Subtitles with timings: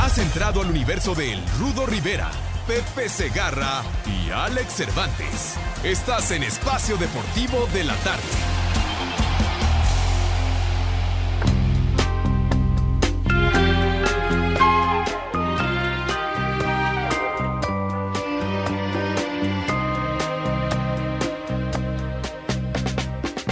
[0.00, 2.30] Has entrado al universo de El Rudo Rivera,
[2.66, 5.56] Pepe Segarra y Alex Cervantes.
[5.84, 8.22] Estás en Espacio Deportivo de la Tarde.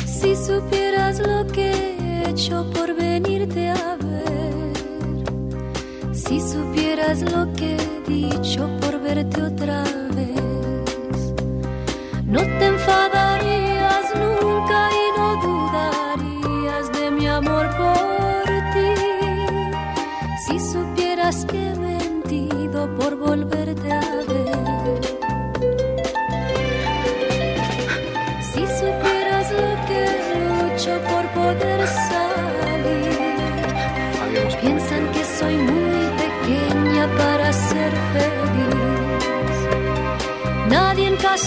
[0.07, 3.08] Si supieras lo que he hecho por venirte
[7.17, 9.83] lo que he dicho por verte otra
[10.15, 11.33] vez,
[12.25, 18.93] no te enfadarías nunca y no dudarías de mi amor por ti.
[20.47, 23.68] Si supieras que he mentido por volverte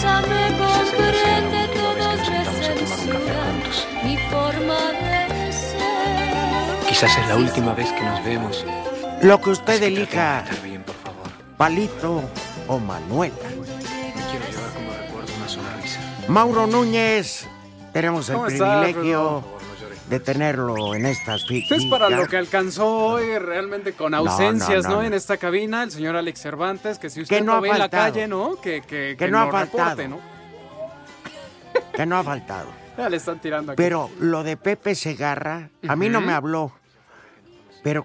[0.00, 3.62] casa me comprende, todos me censuran
[4.04, 6.88] mi forma de ser.
[6.88, 8.64] Quizás es la última vez que nos vemos.
[9.22, 11.28] Lo que usted Así que elija, estar bien, por favor.
[11.56, 12.22] Palito
[12.68, 13.34] o Manuela.
[13.36, 16.00] Me quiero llevar como recuerdo una sonrisa.
[16.28, 17.46] Mauro Núñez,
[17.92, 19.61] tenemos el ¿Cómo estás, privilegio Rudo?
[20.12, 24.90] De tenerlo en estas Esto es para lo que alcanzó hoy realmente con ausencias, no,
[24.90, 24.94] ¿no?
[24.96, 25.06] no, no.
[25.06, 27.78] En esta cabina, el señor Alex Cervantes, que si usted Que no lo ve en
[27.78, 28.60] la calle, ¿no?
[28.60, 29.84] Que, que, que no ha faltado.
[29.96, 30.20] reporte, ¿no?
[31.94, 32.68] que no ha faltado.
[32.98, 33.78] Ya le están tirando aquí.
[33.82, 36.72] Pero lo de Pepe Segarra, a mí no me habló,
[37.82, 38.04] pero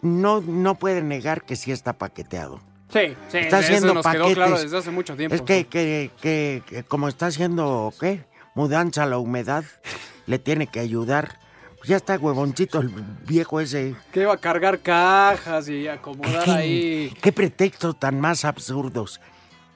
[0.00, 2.60] no, no puede negar que sí está paqueteado.
[2.92, 4.26] sí, sí, está haciendo nos paquetes.
[4.26, 5.36] quedó claro desde hace mucho tiempo.
[5.36, 8.24] Es que, que, que- que como está haciendo, ¿qué?
[8.56, 9.62] Mudanza a la humedad,
[10.26, 11.38] le tiene que ayudar.
[11.78, 12.88] Pues ya está huevoncito el
[13.26, 13.96] viejo ese.
[14.12, 17.12] Que iba a cargar cajas y acomodar ahí.
[17.20, 19.20] ¿Qué pretextos tan más absurdos?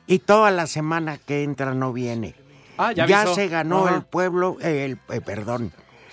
[0.07, 2.37] Y toda la semana que entra no viene.
[2.79, 3.35] Ah, ya avisó.
[3.35, 3.97] se ganó Ajá.
[3.97, 5.73] el pueblo, eh, el, eh, perdón,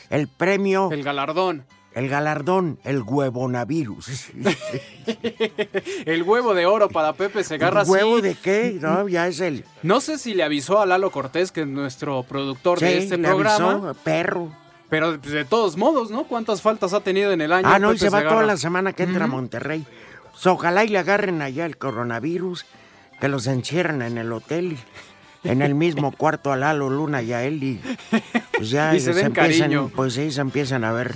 [0.10, 1.66] el premio, El galardón.
[1.96, 4.10] El galardón, el huevonavirus.
[6.06, 7.82] El huevo de oro para Pepe Segarra.
[7.84, 8.22] ¿El huevo sí.
[8.24, 8.78] de qué?
[8.82, 9.66] No, ya es el...
[9.84, 13.28] No sé si le avisó a Lalo Cortés, que es nuestro productor de este le
[13.28, 13.72] programa.
[13.72, 14.52] avisó, perro.
[14.90, 16.24] Pero pues, de todos modos, ¿no?
[16.26, 17.68] ¿Cuántas faltas ha tenido en el año?
[17.70, 19.28] Ah, no, y se va toda la semana que entra a.
[19.28, 19.86] Monterrey.
[20.32, 22.66] Pues, ojalá y le agarren allá el coronavirus,
[23.20, 24.78] que los encierren en el hotel,
[25.44, 27.82] en el mismo cuarto a Lalo Luna y a él, y
[28.58, 29.92] pues ya Y se den empiezan, cariño.
[29.96, 31.16] pues sí, se empiezan a ver.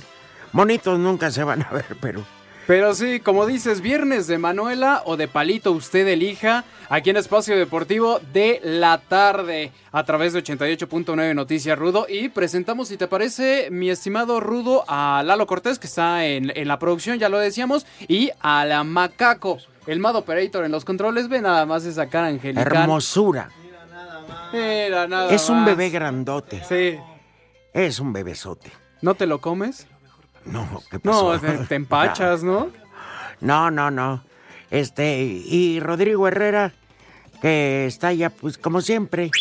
[0.54, 2.24] Monitos nunca se van a ver, pero
[2.68, 7.56] Pero sí, como dices, viernes de Manuela o de Palito, usted elija, aquí en Espacio
[7.58, 12.08] Deportivo de la tarde, a través de 88.9 Noticias Rudo.
[12.10, 16.68] Y presentamos, si te parece, mi estimado Rudo, a Lalo Cortés, que está en, en
[16.68, 21.30] la producción, ya lo decíamos, y a la Macaco, el Mad Operator en los controles.
[21.30, 22.68] Ve nada más esa cara angelical.
[22.82, 23.50] hermosura.
[24.52, 25.66] Mira, nada Es un más.
[25.68, 26.98] bebé grandote, Sí.
[27.74, 28.72] es un bebesote.
[29.02, 29.88] ¿No te lo comes?
[30.52, 31.34] No, ¿qué pasó?
[31.34, 32.70] No, te, te empachas, ¿no?
[33.42, 34.24] No, no, no.
[34.72, 36.74] Este, y Rodrigo Herrera,
[37.42, 39.32] que está ya, pues como siempre,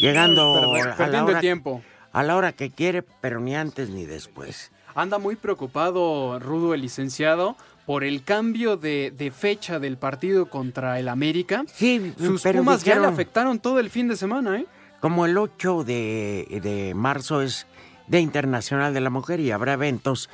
[0.00, 1.82] llegando a la hora, tiempo.
[2.12, 4.72] a la hora que quiere, pero ni antes ni después.
[4.94, 10.98] Anda muy preocupado Rudo, el licenciado, por el cambio de, de fecha del partido contra
[10.98, 11.64] el América.
[11.72, 14.66] Sí, Sus pero Pumas ya le afectaron todo el fin de semana, ¿eh?
[15.00, 17.67] como el 8 de, de marzo es
[18.08, 20.28] de Internacional de la Mujer y habrá eventos,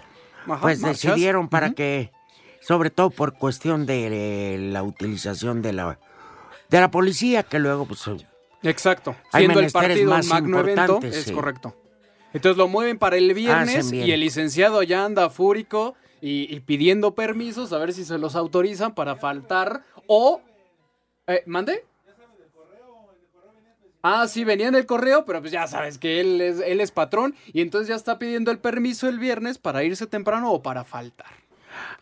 [0.46, 1.02] Ajá, pues marchas.
[1.02, 1.74] decidieron para Ujú.
[1.76, 2.10] que,
[2.60, 5.98] sobre todo por cuestión de eh, la utilización de la
[6.70, 8.08] de la policía, que luego pues
[8.62, 9.14] Exacto.
[9.32, 11.32] Hay Siendo el partido un más magno evento, es sí.
[11.32, 11.76] correcto.
[12.32, 17.14] Entonces lo mueven para el viernes y el licenciado ya anda fúrico y, y pidiendo
[17.14, 20.40] permisos a ver si se los autorizan para faltar o...
[21.26, 21.84] Eh, ¿Mande?
[24.06, 26.90] Ah, sí, venía en el correo, pero pues ya sabes que él es, él es
[26.90, 30.84] patrón y entonces ya está pidiendo el permiso el viernes para irse temprano o para
[30.84, 31.32] faltar.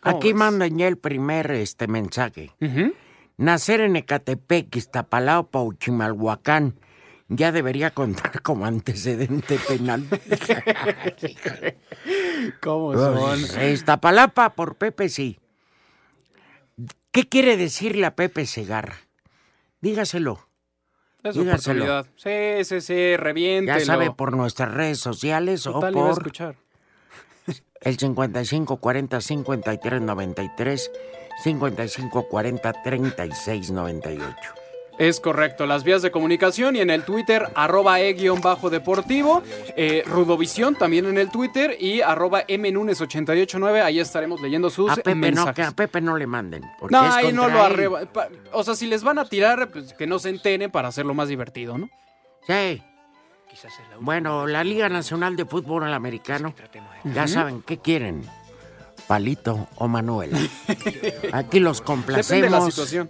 [0.01, 0.35] ¿Cómo aquí ves?
[0.35, 2.51] mandan ya el primer este mensaje.
[3.37, 6.77] Nacer en Ecatepec, Iztapalapa o Chimalhuacán
[7.29, 10.05] ya debería contar como antecedente penal.
[12.61, 13.39] ¿Cómo son?
[13.71, 15.39] Iztapalapa por Pepe sí.
[17.13, 18.97] ¿Qué quiere decirle a Pepe Segarra?
[19.79, 20.49] Dígaselo.
[21.23, 22.05] Es su oportunidad.
[22.15, 23.79] Sí, sí, sí, reviéntelo.
[23.79, 26.55] Ya sabe por nuestras redes sociales Total, o iba a por escuchar.
[27.81, 30.91] el 55 40 53 93,
[31.43, 34.62] 55 40 36 98.
[35.03, 39.43] Es correcto, las vías de comunicación y en el Twitter, arroba e-deportivo,
[39.75, 45.09] eh, Rudovisión también en el Twitter y arroba mnunes889, ahí estaremos leyendo sus A Pepe,
[45.15, 45.55] no, mensajes.
[45.55, 46.63] que a Pepe no le manden.
[46.79, 48.05] porque No, es ahí no lo arreba.
[48.05, 51.13] pa- O sea, si les van a tirar, pues que no se enteren para hacerlo
[51.13, 51.89] más divertido, ¿no?
[52.47, 52.81] Sí.
[53.49, 56.53] Quizás es la última Bueno, la Liga Nacional de Fútbol Americano,
[57.03, 58.23] ya saben, ¿qué quieren?
[59.05, 60.31] Palito o Manuel.
[61.33, 62.27] Aquí los complacemos.
[62.41, 63.09] Depende de la situación.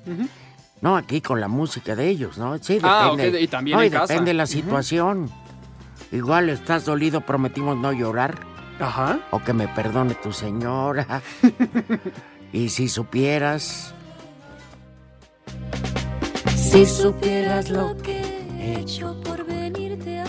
[0.83, 2.57] No, aquí con la música de ellos, ¿no?
[2.57, 2.89] Sí, depende.
[2.94, 4.07] Ah, ok, y también No, en y casa.
[4.07, 5.31] depende de la situación.
[6.12, 8.38] Igual estás dolido, prometimos no llorar.
[8.81, 9.19] Ajá.
[9.31, 11.21] O que me perdone tu señora.
[12.51, 13.94] y si supieras,
[16.57, 18.19] Si supieras lo que
[18.59, 20.25] he hecho por venirte a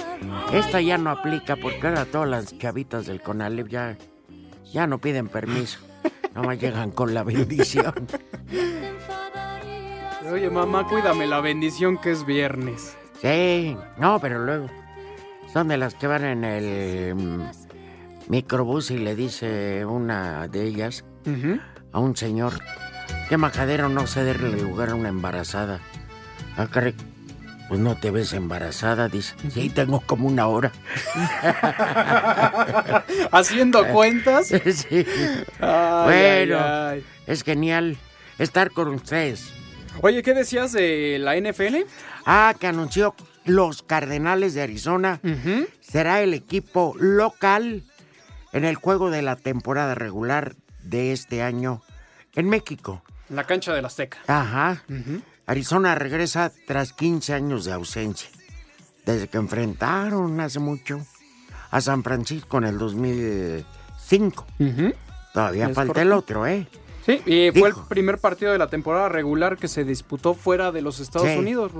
[0.53, 3.97] esta ya no aplica porque ahora todas las chavitas del Conalep ya,
[4.73, 5.81] ya no piden permiso.
[6.35, 8.07] Nomás llegan con la bendición.
[10.31, 12.97] Oye, mamá, cuídame la bendición que es viernes.
[13.21, 14.69] Sí, no, pero luego
[15.53, 17.43] son de las que van en el mm,
[18.29, 21.59] microbús y le dice una de ellas Ujú.
[21.93, 22.55] a un señor,
[23.29, 25.81] qué majadero no cederle lugar a una embarazada.
[26.57, 26.95] Ah, caray,
[27.69, 29.35] pues no te ves embarazada, dice.
[29.51, 30.73] Sí, tengo como una hora.
[33.33, 34.47] Haciendo cuentas.
[34.73, 35.07] sí,
[35.61, 36.59] Ay, Bueno.
[36.61, 37.05] ay.
[37.27, 37.97] es genial
[38.39, 39.53] estar con ustedes.
[40.03, 41.77] Oye, ¿qué decías de la NFL?
[42.27, 43.15] Ah, que anunció
[43.45, 45.21] los Cardenales de Arizona.
[45.81, 47.83] Será el equipo local
[48.53, 51.83] en el juego de la temporada regular de este año
[52.35, 53.03] en México.
[53.31, 54.19] En la cancha del Azteca.
[54.27, 54.83] Ajá.
[55.47, 58.29] Arizona regresa tras 15 años de ausencia,
[59.05, 61.01] desde que enfrentaron hace mucho
[61.71, 64.47] a San Francisco en el 2005.
[64.59, 64.95] Ujú.
[65.33, 66.67] Todavía Es falta el otro, ¿eh?
[67.05, 70.81] Sí, y fue el primer partido de la temporada regular que se disputó fuera de
[70.83, 71.37] los Estados Sí.
[71.39, 71.73] Unidos.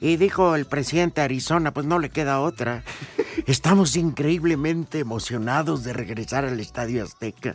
[0.00, 2.82] Y dijo el presidente de Arizona, pues no le queda otra.
[3.46, 7.54] Estamos increíblemente emocionados de regresar al Estadio Azteca.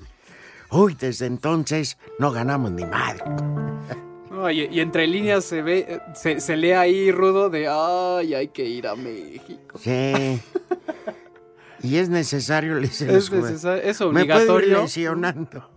[0.69, 3.24] Uy, desde entonces no ganamos ni madre.
[4.44, 8.66] Ay, y entre líneas se ve, se, se lee ahí, Rudo, de ay, hay que
[8.66, 9.80] ir a México.
[9.80, 10.39] Sí.
[11.81, 13.63] Y es necesario, le dicen Es, los jueces.
[13.63, 14.81] necesa- es Me puedo ir obligatorio.
[14.84, 15.69] lesionando.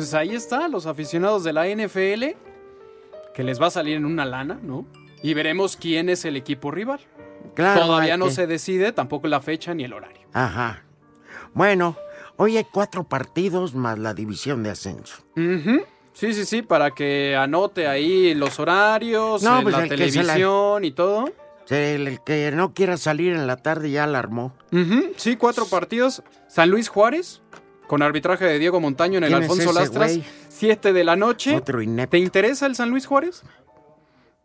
[0.00, 2.36] Pues ahí está, los aficionados de la NFL,
[3.34, 4.86] que les va a salir en una lana, ¿no?
[5.22, 7.00] Y veremos quién es el equipo rival.
[7.54, 7.82] Claro.
[7.82, 10.26] Todavía no que- se decide tampoco la fecha ni el horario.
[10.32, 10.84] Ajá.
[11.52, 11.96] Bueno,
[12.36, 15.22] hoy hay cuatro partidos más la división de ascenso.
[16.14, 20.92] Sí, sí, sí, para que anote ahí los horarios, No, eh, pues la televisión y
[20.92, 21.30] todo.
[21.68, 24.54] El, que no quiera salir en la tarde ya alarmó.
[25.16, 26.22] Sí, cuatro partidos.
[26.48, 27.42] San Luis Juárez,
[27.90, 30.24] con arbitraje de Diego Montaño en el ¿Quién es Alfonso Lastras, güey?
[30.48, 31.56] siete de la noche.
[31.56, 32.12] Otro inepto.
[32.12, 33.42] ¿Te interesa el San Luis Juárez?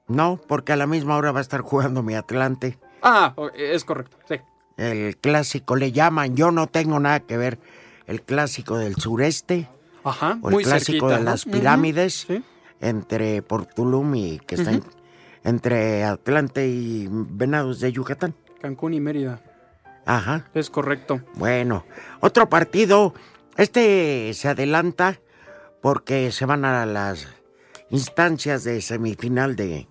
[0.08, 2.80] No, porque a la misma hora va a estar jugando mi Atlante.
[3.04, 4.38] Ah, es correcto, sí.
[4.78, 7.60] El clásico le llaman, yo no tengo nada que ver.
[8.08, 9.70] El clásico del sureste
[10.04, 11.30] Ajá, o el muy clásico cerquita, de ¿no?
[11.30, 12.44] las pirámides sí.
[12.82, 14.84] entre Portulum y que está en-
[15.44, 18.34] entre Atlante y Venados de Yucatán.
[18.60, 19.40] Cancún y Mérida,
[20.08, 20.46] Ajá.
[20.56, 21.22] es correcto.
[21.36, 21.86] Bueno,
[22.22, 23.14] otro partido.
[23.58, 25.20] Este se adelanta
[25.82, 27.28] porque se van a las
[27.90, 29.88] instancias de semifinal de,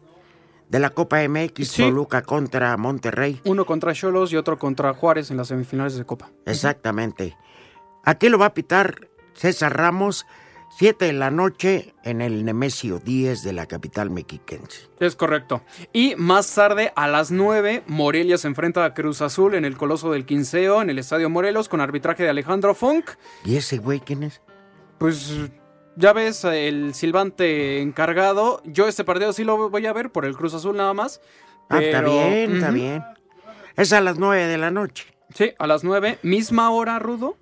[0.69, 1.83] de la Copa MX, Sí.
[1.83, 3.41] Toluca contra Monterrey.
[3.45, 6.31] Uno contra Cholos y otro contra Juárez en las semifinales de Copa.
[6.47, 7.37] Exactamente.
[8.05, 10.27] Aquí lo va a pitar César Ramos,
[10.77, 14.89] 7 de la noche en el Nemesio 10 de la capital mexiquense.
[14.99, 15.63] Es correcto.
[15.93, 20.11] Y más tarde, a las 9, Morelia se enfrenta a Cruz Azul en el Coloso
[20.11, 23.11] del Quinceo, en el Estadio Morelos, con arbitraje de Alejandro Funk.
[23.45, 24.43] ¿Y ese güey quién es?
[24.99, 25.33] Pues
[25.95, 28.61] ya ves, el silbante encargado.
[28.65, 31.21] Yo este partido sí lo voy a ver por el Cruz Azul nada más.
[31.69, 33.05] Ah, está bien, está bien.
[33.77, 35.07] Es a las 9 de la noche.
[35.33, 37.37] Sí, a las 9, misma hora, Rudo,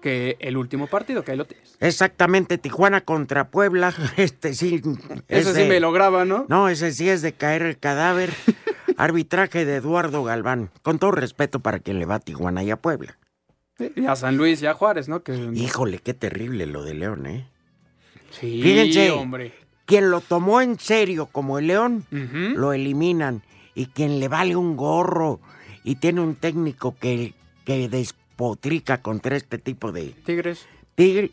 [0.00, 1.76] que el último partido, que ahí lo tienes.
[1.80, 3.94] Exactamente, Tijuana contra Puebla.
[4.16, 4.80] Este sí.
[5.28, 6.46] es Ese sí me lo graba, ¿no?
[6.48, 8.30] No, ese sí es de caer el cadáver.
[8.96, 10.70] Arbitraje de Eduardo Galván.
[10.82, 13.16] Con todo respeto para quien le va a Tijuana y a Puebla.
[13.78, 15.22] Sí, Y a San Luis y a Juárez, ¿no?
[15.22, 17.48] Que, Híjole, qué terrible lo de León, ¿eh?
[18.30, 19.12] sí, Fíjense.
[19.12, 19.52] hombre.
[19.86, 23.42] Quien lo tomó en serio como el León, lo eliminan.
[23.74, 25.40] Y quien le vale un gorro
[25.84, 27.32] y tiene un técnico que,
[27.64, 27.88] que
[28.38, 30.66] despotrica contra este tipo de Tigres.
[30.94, 31.30] tigre.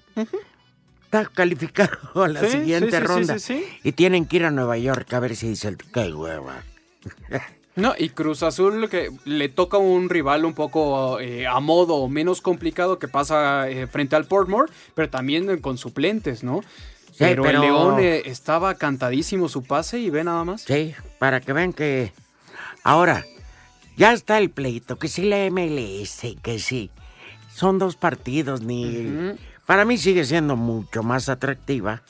[1.03, 3.39] está calificado a la Sí, siguiente sí, sí, sí, ronda.
[3.39, 3.65] sí, sí.
[3.83, 6.63] Y tienen que ir a Nueva York a ver si dice el qué hueva.
[7.77, 12.07] No, y Cruz Azul que le toca un rival un poco eh, a modo o
[12.07, 16.61] menos complicado que pasa eh, frente al Portmore, pero también con suplentes, ¿no?
[17.19, 20.61] pero, pero- el León eh, estaba cantadísimo su pase y ve nada más.
[20.61, 22.13] Sí, para que vean que.
[22.85, 23.25] Ahora,
[23.97, 26.89] ya está el pleito, que si la MLS, que sí.
[27.53, 29.33] Son dos partidos, ni.
[29.65, 32.01] Para mí sigue siendo mucho más atractiva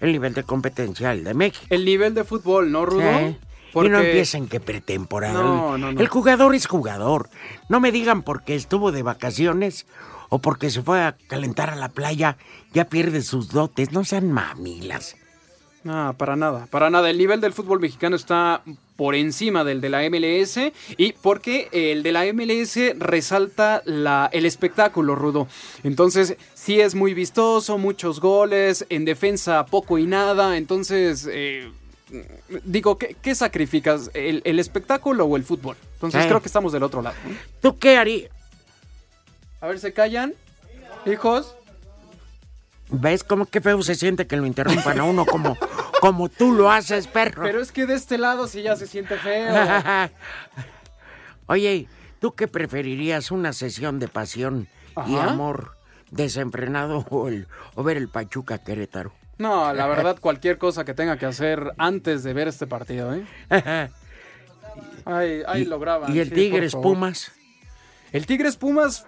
[0.00, 1.66] el nivel de competencia el de México.
[1.70, 3.02] El nivel de fútbol, ¿no, Rudo?
[3.02, 3.36] Sí.
[3.72, 5.34] Porque- Y no empiecen que pretemporada.
[5.34, 6.00] No, no, no.
[6.00, 7.30] El jugador es jugador.
[7.68, 9.86] No me digan porque estuvo de vacaciones
[10.28, 12.36] o porque se fue a calentar a la playa,
[12.72, 13.92] ya pierde sus dotes.
[13.92, 15.16] No sean mamilas.
[15.84, 17.10] No, para nada, para nada.
[17.10, 18.62] El nivel del fútbol mexicano está
[19.00, 20.58] por encima del de la MLS
[20.98, 25.48] y porque el de la MLS resalta la, el espectáculo, Rudo.
[25.84, 30.58] Entonces, sí es muy vistoso, muchos goles, en defensa poco y nada.
[30.58, 31.70] Entonces, eh,
[32.66, 34.10] digo, ¿qué, qué sacrificas?
[34.12, 35.78] ¿El, el espectáculo o el fútbol?
[35.94, 36.28] Entonces, Sí.
[36.28, 37.16] creo que estamos del otro lado.
[37.62, 38.30] ¿Tú qué harías?
[39.62, 40.34] A ver, ¿se callan?
[41.06, 41.54] Hijos.
[42.90, 45.56] ¿Ves cómo qué feo se siente que lo interrumpan a uno como,
[46.00, 47.42] como tú lo haces, perro?
[47.42, 49.54] Pero es que de este lado sí ya se siente feo.
[51.46, 51.88] Oye,
[52.20, 53.30] ¿tú qué preferirías?
[53.30, 54.68] ¿Una sesión de pasión
[55.06, 55.76] y amor
[56.10, 59.12] desenfrenado o, el- o ver el Pachuca Querétaro?
[59.38, 63.24] No, la verdad, cualquier cosa que tenga que hacer antes de ver este partido, ¿eh?
[65.04, 66.14] Ahí, ahí y, lo graban.
[66.14, 66.74] ¿Y el sí, Tigres.
[66.74, 67.32] Pumas?
[68.12, 69.06] El Tigres Pumas,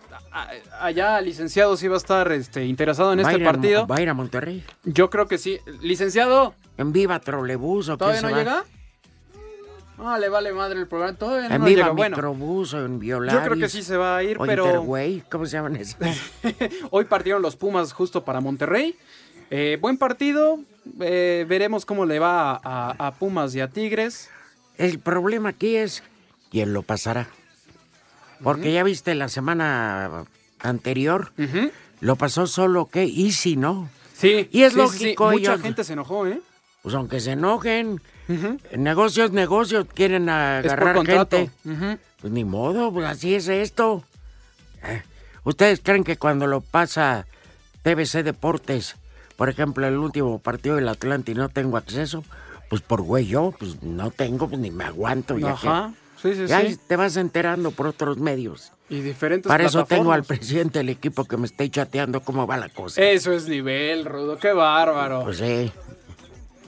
[0.81, 3.87] allá, licenciado, sí va a estar este, interesado en ¿Va a este a- partido.
[3.87, 4.65] ¿Va a ir a Monterrey?
[4.85, 5.59] Yo creo que sí.
[5.81, 8.39] Licenciado, ¿En Viva Trolebús o ¿todavía no va?
[8.39, 8.65] llega?
[9.99, 11.17] Ah, le vale madre el programa.
[11.17, 11.93] Todavía no En nos Viva llega.
[11.93, 12.17] Bueno,
[12.75, 13.41] o en Violaris.
[13.41, 15.97] yo creo que sí se va a ir, o pero Interway, ¿cómo se llaman esos?
[16.91, 18.97] hoy partieron los Pumas justo para Monterrey.
[19.51, 20.59] Eh, buen partido.
[21.01, 24.31] eh, veremos cómo le va a, a- a Pumas y a Tigres.
[24.79, 26.03] El problema aquí es
[26.51, 27.29] quién lo pasará.
[28.43, 30.25] Porque ya viste la semana
[30.61, 31.33] anterior,
[32.01, 33.89] lo pasó solo que Easy, ¿no?
[34.17, 34.49] Sí.
[34.53, 35.05] Y es sí, sí, sí.
[35.05, 36.41] lógico, Mucha ellos- gente se enojó, ¿eh?
[36.83, 38.01] Pues aunque se enojen,
[38.77, 41.51] negocios, negocios, quieren Es por agarrar gente.
[42.21, 44.03] Pues ni modo, pues así es esto.
[44.85, 45.03] Eh,
[45.45, 47.27] ¿Ustedes creen que cuando lo pasa
[47.83, 48.97] TBC Deportes,
[49.37, 52.25] por ejemplo, el último partido del Atlante y no tengo acceso?
[52.69, 55.39] Pues por güey yo, pues no tengo, pues ni me aguanto.
[55.39, 55.93] Ya Ajá.
[56.23, 56.79] Sí, sí, Ya sí.
[56.87, 58.73] te vas enterando por otros medios.
[58.89, 62.57] Y diferentes Para eso tengo al presidente del equipo que me esté chateando cómo va
[62.57, 63.03] la cosa.
[63.03, 64.39] Eso es nivel, Rudo.
[64.39, 65.25] Qué bárbaro.
[65.25, 65.73] Pues sí.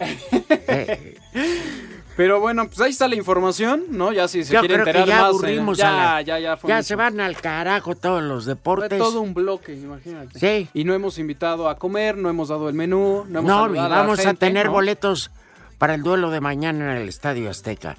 [0.01, 1.17] Eh,
[2.17, 4.13] Pero bueno, pues ahí está la información, ¿no?
[4.13, 5.43] Ya si se yo quiere creo que enterar ya más.
[5.43, 8.55] eh, ya, a la- ya, ya, fue ya se van al carajo todos los Fue
[8.55, 8.99] deportes.
[9.01, 10.39] todo un bloque, imagínate.
[10.39, 10.69] Sí.
[10.75, 13.63] Y no hemos invitado a comer, no hemos dado el menú, no hemos No, y
[13.65, 14.73] saludado a la vamos a tener ¿no?
[14.73, 15.33] boletos
[15.79, 17.97] para el duelo de mañana en el Estadio Azteca.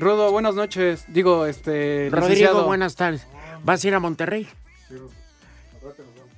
[0.00, 1.04] Rudo, buenas noches.
[1.08, 2.08] Digo, este.
[2.10, 3.26] Rodrigo, licenciado, buenas tardes.
[3.62, 4.48] ¿Vas a ir a Monterrey?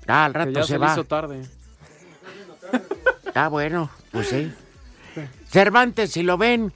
[0.09, 0.93] Ah, al que rato ya se, se, va.
[0.93, 1.47] hizo tarde.
[3.35, 4.53] Ah, bueno, pues sí.
[5.49, 6.73] Cervantes, si lo ven,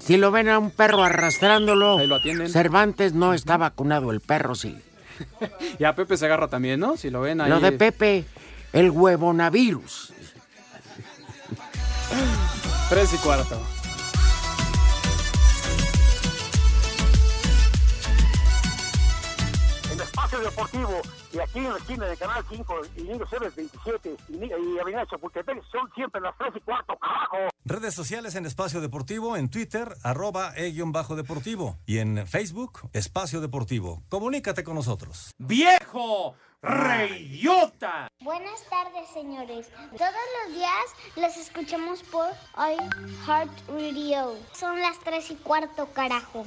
[0.00, 2.50] si lo ven a un perro arrastrándolo, Ahí lo atienden.
[2.50, 4.76] Cervantes no está vacunado, el perro sí.
[5.78, 6.96] Y a Pepe se agarra también, ¿no?
[6.96, 7.48] Si lo ven ahí.
[7.48, 8.24] Lo de Pepe,
[8.72, 10.12] el huevonavirus.
[12.88, 13.62] Tres y cuarto.
[20.42, 21.00] Deportivo
[21.32, 25.06] y aquí en la esquina de Canal 5 y Niño Ceres 27 y, y Avenida
[25.06, 27.50] Chapultepec son siempre las 3 y cuarto, carajo.
[27.64, 31.78] Redes sociales en Espacio Deportivo, en Twitter, arroba e-bajo deportivo.
[31.86, 34.02] Y en Facebook, Espacio Deportivo.
[34.08, 35.30] Comunícate con nosotros.
[35.38, 36.34] ¡Viejo!
[36.62, 38.08] ¡Reyota!
[38.20, 39.68] Buenas tardes, señores.
[39.98, 40.12] Todos
[40.44, 40.84] los días
[41.16, 44.36] los escuchamos por iHeart Radio.
[44.52, 46.46] Son las 3 y cuarto, carajo.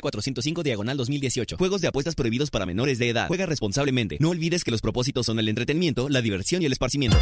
[0.00, 1.56] 405 diagonal 2018.
[1.56, 3.28] Juegos de apuestas prohibidos para menores de edad.
[3.28, 4.16] Juega responsablemente.
[4.20, 7.18] No olvides que los propósitos son el entretenimiento, la diversión y el esparcimiento.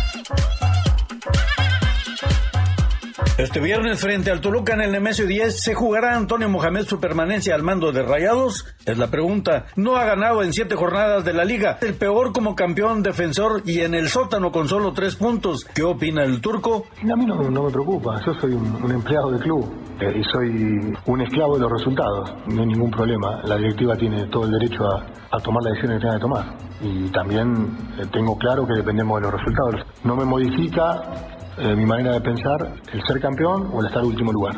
[3.41, 7.55] Este viernes frente al Toluca en el Nemesio 10 se jugará Antonio Mohamed su permanencia
[7.55, 8.67] al mando de Rayados.
[8.85, 9.65] Es la pregunta.
[9.77, 11.79] No ha ganado en siete jornadas de la liga.
[11.81, 15.65] El peor como campeón defensor y en el sótano con solo tres puntos.
[15.65, 16.85] ¿Qué opina el turco?
[17.01, 18.21] A mí no, no me preocupa.
[18.27, 22.35] Yo soy un, empleado del club eh, y soy un esclavo de los resultados.
[22.47, 23.41] No hay ningún problema.
[23.45, 26.59] La directiva tiene todo el derecho a, a tomar la decisión que tenga que tomar.
[26.83, 29.87] Y también eh, tengo claro que dependemos de los resultados.
[30.05, 34.33] No me modifica eh, mi manera de pensar el ser campeón o el estar último
[34.33, 34.57] lugar.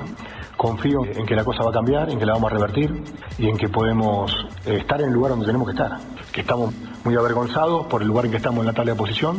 [0.56, 3.02] Confío en que la cosa va a cambiar, en que la vamos a revertir
[3.38, 4.32] y en que podemos
[4.66, 5.98] eh, estar en el lugar donde tenemos que estar.
[6.32, 6.72] Que estamos
[7.04, 9.36] muy avergonzados por el lugar en que estamos en la tabla de posición.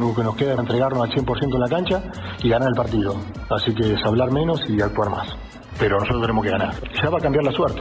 [0.00, 2.02] Lo que nos queda es entregarnos al 100% en la cancha
[2.42, 3.16] y ganar el partido.
[3.50, 5.36] Así que es hablar menos y actuar más
[5.78, 6.74] pero nosotros tenemos que ganar.
[7.02, 7.80] Ya va a cambiar la suerte.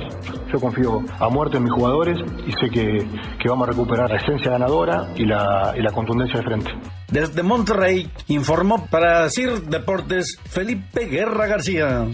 [0.51, 3.07] Yo confío a muerte en mis jugadores y sé que,
[3.39, 6.71] que vamos a recuperar la esencia ganadora y la, y la contundencia de frente.
[7.09, 12.05] Desde Monterrey informó para CIR Deportes Felipe Guerra García.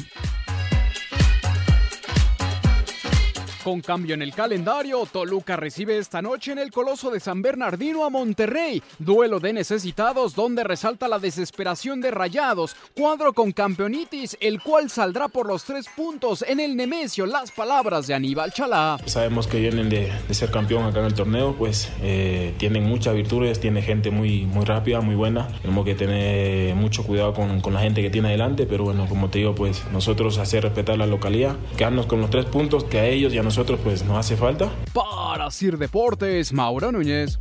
[3.64, 8.04] Con cambio en el calendario, Toluca recibe esta noche en el Coloso de San Bernardino
[8.06, 8.82] a Monterrey.
[8.98, 12.76] Duelo de necesitados donde resalta la desesperación de Rayados.
[12.96, 17.28] Cuadro con campeonitis, el cual saldrá por los tres puntos en el Nemesio.
[17.28, 18.98] Las palabras de Aníbal Chalá.
[19.06, 23.60] Sabemos que vienen de, ser campeón acá en el torneo, pues eh, tienen muchas virtudes,
[23.60, 25.48] tiene gente muy, muy rápida, muy buena.
[25.62, 29.30] Tenemos que tener mucho cuidado con, con la gente que tiene adelante, pero bueno, como
[29.30, 33.06] te digo, pues nosotros hacer respetar la localidad, quedarnos con los tres puntos que a
[33.06, 34.72] ellos y a nosotros pues nos hace falta.
[34.94, 37.38] Para Sir Deportes, Mauro Núñez.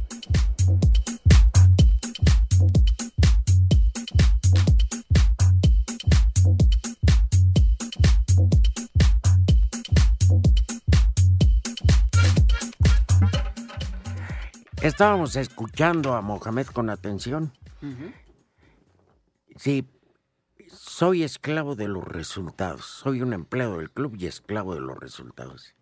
[14.83, 17.53] Estábamos escuchando a Mohamed con atención.
[19.55, 19.89] Sí,
[20.73, 22.85] soy esclavo de los resultados.
[22.85, 25.77] Soy un empleado del club y esclavo de los resultados.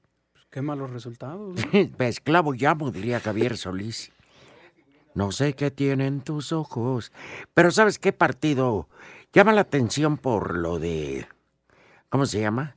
[0.51, 1.59] Qué malos resultados.
[1.99, 4.13] esclavo llamo, diría Javier Solís.
[5.15, 7.13] No sé qué tienen tus ojos.
[7.55, 8.89] Pero ¿sabes qué partido
[9.33, 11.27] llama la atención por lo de...
[12.09, 12.77] ¿Cómo se llama?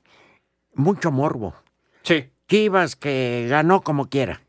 [0.74, 1.56] Mucho morbo.
[2.04, 2.30] Sí.
[2.50, 4.42] Chivas que ganó como quiera.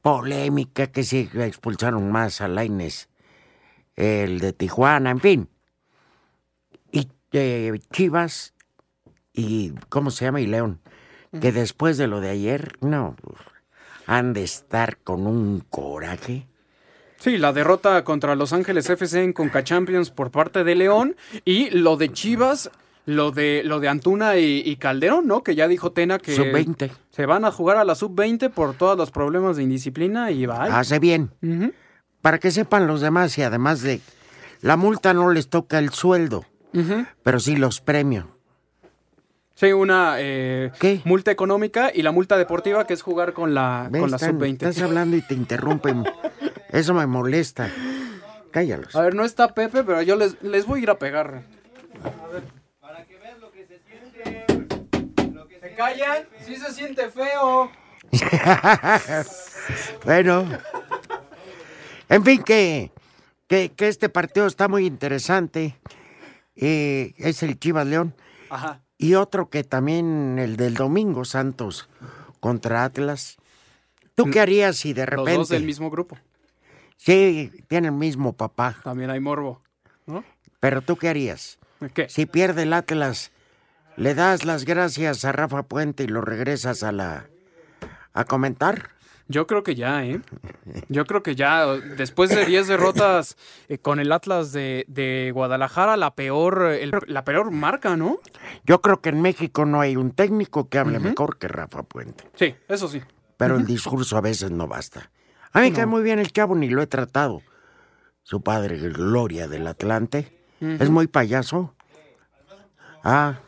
[0.00, 3.08] Polémica que si expulsaron más a Laines,
[3.96, 5.48] el de Tijuana, en fin.
[6.92, 8.54] Y eh, Chivas
[9.32, 10.40] y, ¿cómo se llama?
[10.40, 10.80] Y León.
[11.38, 13.14] Que después de lo de ayer, no,
[14.06, 16.48] han de estar con un coraje.
[17.18, 21.70] Sí, la derrota contra Los Ángeles FC en Conca Champions por parte de León y
[21.70, 22.70] lo de Chivas,
[23.04, 25.42] lo de lo de Antuna y, y Calderón, ¿no?
[25.42, 26.90] Que ya dijo Tena que Sub-20.
[27.10, 30.78] se van a jugar a la sub-20 por todos los problemas de indisciplina y va.
[30.78, 31.30] Hace bien.
[32.22, 34.00] Para que sepan los demás y además de
[34.62, 36.44] la multa no les toca el sueldo,
[37.22, 38.26] pero sí los premios.
[39.60, 40.72] Sí, una eh,
[41.04, 44.52] multa económica y la multa deportiva que es jugar con la, la Están- sub-20.
[44.54, 46.02] Estás hablando y te interrumpen.
[46.70, 47.70] Eso me molesta.
[48.52, 48.96] Cállalos.
[48.96, 51.42] A ver, no está Pepe, pero yo les, les voy a ir a pegar.
[55.60, 56.24] ¿Se callan?
[56.46, 57.70] Sí se siente feo.
[60.06, 60.48] bueno.
[62.08, 62.92] En fin, que,
[63.46, 65.76] que, que este partido está muy interesante.
[66.56, 68.14] Eh, es el Chivas León.
[68.48, 68.80] Ajá.
[69.02, 71.88] Y otro que también, el del domingo, Santos
[72.38, 73.38] contra Atlas.
[74.14, 75.32] ¿Tú qué harías si de Los repente...
[75.38, 76.18] dos del mismo grupo.
[76.98, 78.76] Sí, tienen el mismo papá.
[78.84, 79.62] También hay morbo.
[80.04, 80.22] ¿no?
[80.60, 81.58] Pero tú qué harías?
[81.94, 82.10] ¿Qué?
[82.10, 83.32] Si pierde el Atlas,
[83.96, 87.26] ¿le das las gracias a Rafa Puente y lo regresas a la...
[88.12, 88.90] a comentar?
[89.30, 90.20] Yo creo que ya, ¿eh?
[90.88, 93.36] Yo creo que ya, después de 10 derrotas
[93.68, 98.18] eh, con el Atlas de, de Guadalajara, la peor, el- la peor marca, ¿no?
[98.64, 102.24] Yo creo que en México no hay un técnico que hable mejor que Rafa Puente.
[102.34, 103.00] Sí, eso sí.
[103.36, 105.10] Pero el discurso a veces no basta.
[105.52, 107.40] A mí me cae muy bien el chavo, ni lo he tratado.
[108.24, 111.74] Su padre, Gloria del Atlante, es muy payaso.
[113.04, 113.38] Ah,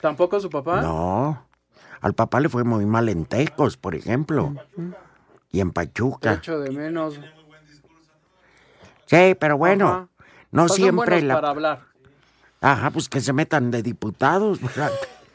[0.00, 0.82] ¿Tampoco su papá?
[0.82, 1.46] no.
[2.02, 4.54] Al papá le fue muy mal en Tecos, por ejemplo.
[5.50, 6.34] Y en Pachuca.
[6.34, 7.18] Echo de menos.
[9.06, 10.08] Sí, pero bueno, Ajá.
[10.50, 11.34] no Pues son siempre buenos la...
[11.34, 11.80] para hablar.
[12.60, 14.60] Ajá, pues que se metan de diputados.
[14.60, 14.90] ¿verdad?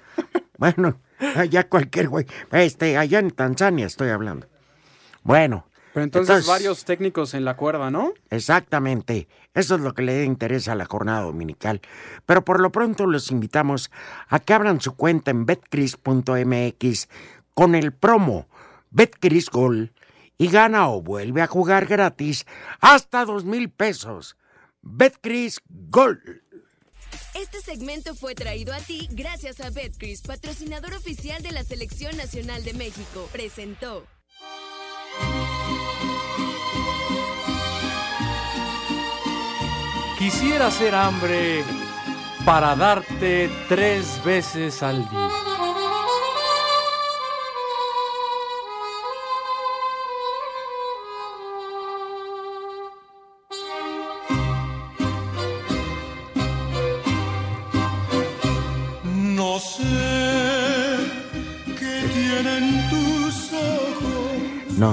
[0.57, 0.99] bueno,
[1.35, 2.25] allá cualquier güey.
[2.51, 4.47] Este, allá en Tanzania estoy hablando.
[5.23, 5.65] Bueno.
[5.97, 8.13] Pero entonces, varios técnicos en la cuerda, ¿no?
[8.29, 9.27] Exactamente.
[9.55, 11.81] Eso es lo que le interesa a la jornada dominical.
[12.27, 13.89] Pero por lo pronto los invitamos
[14.27, 17.09] a que abran su cuenta en betcris.mx
[17.55, 18.47] con el promo
[18.91, 19.91] Betcris Gol
[20.37, 22.45] y gana o vuelve a jugar gratis
[22.79, 24.37] hasta dos mil pesos.
[24.83, 26.43] Betcris Gol.
[27.33, 32.63] Este segmento fue traído a ti gracias a Betcris, patrocinador oficial de la Selección Nacional
[32.63, 33.27] de México.
[33.31, 34.05] Presentó.
[40.17, 41.63] Quisiera hacer hambre
[42.43, 45.29] para darte tres veces al día.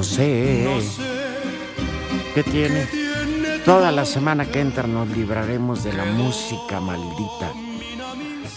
[0.05, 0.63] Sé.
[0.65, 1.25] No sé
[2.35, 2.89] ¿Qué tiene?
[3.65, 7.53] Toda la semana que entra nos libraremos de la música maldita.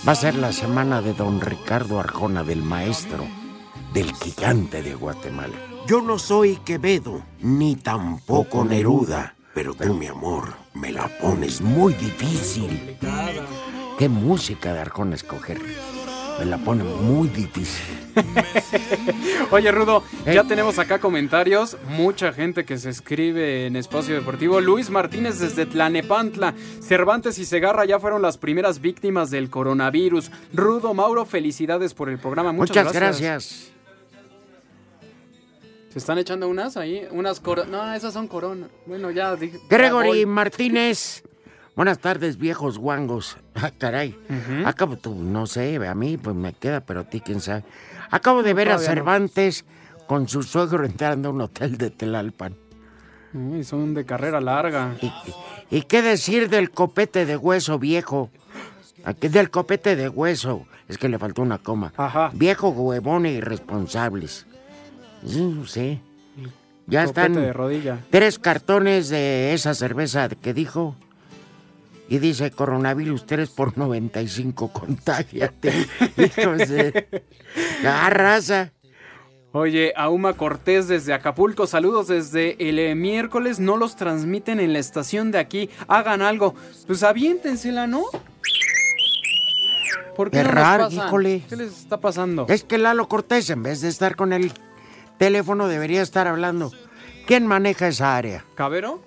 [0.08, 3.26] Va a ser la semana de don Ricardo Arjona, del maestro,
[3.94, 5.54] del gigante de Guatemala.
[5.86, 11.94] Yo no soy Quevedo, ni tampoco Neruda, pero tú, mi amor, me la pones muy
[11.94, 12.98] difícil.
[14.00, 15.62] ¿Qué música de Arjona escoger?
[16.40, 17.84] Me la pone muy difícil.
[19.52, 20.34] Oye, Rudo, Eh.
[20.36, 21.78] ya tenemos acá comentarios.
[21.90, 24.62] Mucha gente que se escribe en Espacio Deportivo.
[24.62, 26.54] Luis Martínez desde Tlanepantla.
[26.82, 30.32] Cervantes y Segarra ya fueron las primeras víctimas del coronavirus.
[30.54, 32.52] Rudo, Mauro, felicidades por el programa.
[32.52, 33.72] Muchas, Muchas gracias.
[35.90, 37.72] Se están echando unas ahí, unas coronas.
[37.72, 38.70] No, esas son coronas.
[38.86, 39.60] Bueno, ya dije.
[39.70, 40.26] Gregory.
[40.26, 41.24] Martínez.
[41.78, 43.38] Buenas tardes, viejos guangos.
[43.56, 44.16] Ah, caray.
[44.66, 47.64] Acabo, tú, no sé, a mí pues me queda, pero a ti quién sabe.
[48.12, 48.80] Acabo de ver a no.
[48.80, 49.64] Cervantes
[50.08, 52.56] con su suegro entrando a un hotel de Telalpan.
[53.64, 54.96] Son de carrera larga.
[55.72, 58.30] ¿Y qué decir del copete de hueso viejo?
[59.04, 60.66] Aquí del copete de hueso.
[60.88, 61.94] Es que le faltó una coma.
[62.34, 64.46] Viejo huevón e irresponsables.
[65.26, 66.02] Sí, sí.
[66.86, 67.98] Ya Copete están de rodilla.
[68.12, 70.96] tres cartones de esa cerveza que dijo.
[72.10, 75.74] Y dice, coronavirus 3 por 95, contágiate.
[76.18, 77.08] Hijos de...
[77.86, 78.72] Ah, raza.
[79.52, 84.80] Oye, Auma Cortés desde Acapulco, saludos desde el eh, miércoles, no los transmiten en la
[84.80, 86.54] estación de aquí, hagan algo.
[86.86, 88.04] Pues aviéntensela, ¿no?
[90.16, 91.44] ¿Por qué no híjole.
[91.48, 92.46] ¿Qué les está pasando?
[92.50, 94.52] Es que Lalo Cortés, en vez de estar con el
[95.18, 96.72] teléfono, debería estar hablando.
[97.26, 98.44] ¿Quién maneja esa área?
[98.56, 99.02] ¿Cabero?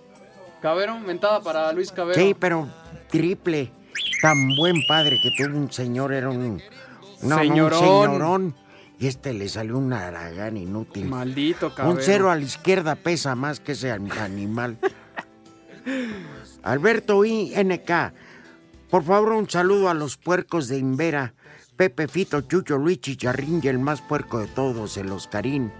[0.61, 0.99] ¿Cabero?
[0.99, 2.20] Mentada para Luis Cabero.
[2.20, 2.68] Sí, pero
[3.09, 3.73] triple.
[4.23, 6.59] Tan buen padre que tuvo un señor, era un...
[7.23, 7.81] No, no, un Señorón.
[7.81, 8.55] señorón.
[8.99, 11.07] Y este le salió un aragán inútil.
[11.07, 11.94] Maldito Cabero.
[11.94, 14.79] Un cero a la izquierda pesa más que ese animal.
[16.62, 17.90] Alberto INK,
[18.90, 21.33] por favor un saludo a los puercos de Invera.
[21.77, 25.73] Pepe, Fito, Chucho, Luis Chicharrín y el más puerco de todos, el Oscarín.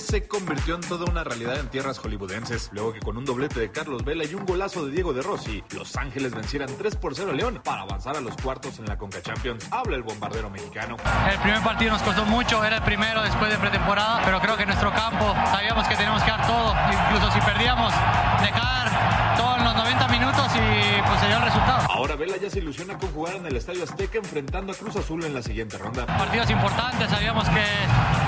[0.00, 3.70] Se convirtió en toda una realidad en tierras hollywoodenses, luego que con un doblete de
[3.70, 7.30] Carlos Vela y un golazo de Diego de Rossi, Los Ángeles vencieran 3 por 0
[7.30, 9.66] a León para avanzar a los cuartos en la Conca Champions.
[9.70, 10.96] Habla el bombardero mexicano.
[11.30, 14.66] El primer partido nos costó mucho, era el primero después de pretemporada, pero creo que
[14.66, 17.94] nuestro campo sabíamos que teníamos que dar todo, incluso si perdíamos,
[18.42, 19.21] dejar en
[19.94, 21.86] 90 minutos y pues se dio el resultado.
[21.90, 25.22] Ahora Vela ya se ilusiona con jugar en el Estadio Azteca enfrentando a Cruz Azul
[25.24, 26.06] en la siguiente ronda.
[26.06, 27.64] Partidos importantes, sabíamos que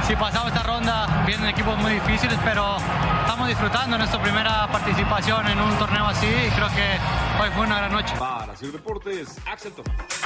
[0.07, 2.77] si pasaba esta ronda vienen equipos muy difíciles, pero
[3.20, 7.79] estamos disfrutando nuestra primera participación en un torneo así y creo que hoy fue una
[7.79, 8.14] gran noche.
[8.18, 10.24] Para Sir Deportes, Axel Tomás.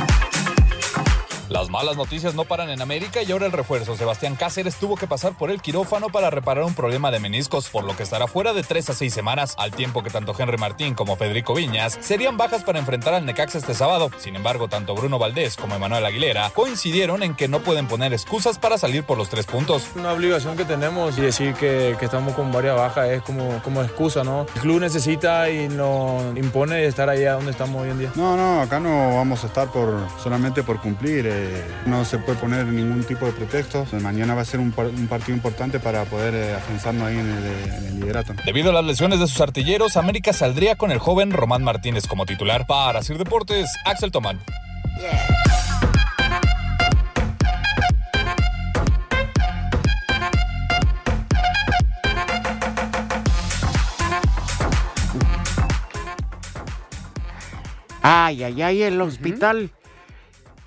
[1.49, 5.07] Las malas noticias no paran en América y ahora el refuerzo Sebastián Cáceres tuvo que
[5.07, 8.53] pasar por el quirófano para reparar un problema de meniscos, por lo que estará fuera
[8.53, 12.37] de 3 a 6 semanas, al tiempo que tanto Henry Martín como Federico Viñas serían
[12.37, 14.11] bajas para enfrentar al Necaxa este sábado.
[14.19, 18.59] Sin embargo, tanto Bruno Valdés como Emanuel Aguilera coincidieron en que no pueden poner excusas
[18.59, 19.87] para salir por los tres puntos.
[19.97, 23.83] Una obligación que tenemos y decir que, que estamos con varias bajas es como, como
[23.83, 24.43] excusa, ¿no?
[24.55, 28.13] El club necesita y nos impone estar allá donde estamos hoy en día.
[28.17, 31.27] No, no, acá no vamos a estar por solamente por cumplir.
[31.27, 31.38] eh,
[31.87, 33.87] no se puede poner ningún tipo de pretexto.
[34.01, 38.01] Mañana va a ser un, partido importante para poder eh, afianzarnos ahí eh, en el,
[38.01, 38.35] liderato.
[38.45, 42.27] Debido a las lesiones de sus artilleros, América saldría con el joven Román Martínez como
[42.27, 42.67] titular.
[42.67, 44.39] Para Sir Deportes, Axel Tomán.
[58.03, 59.71] Ay, ay, ay, el hospital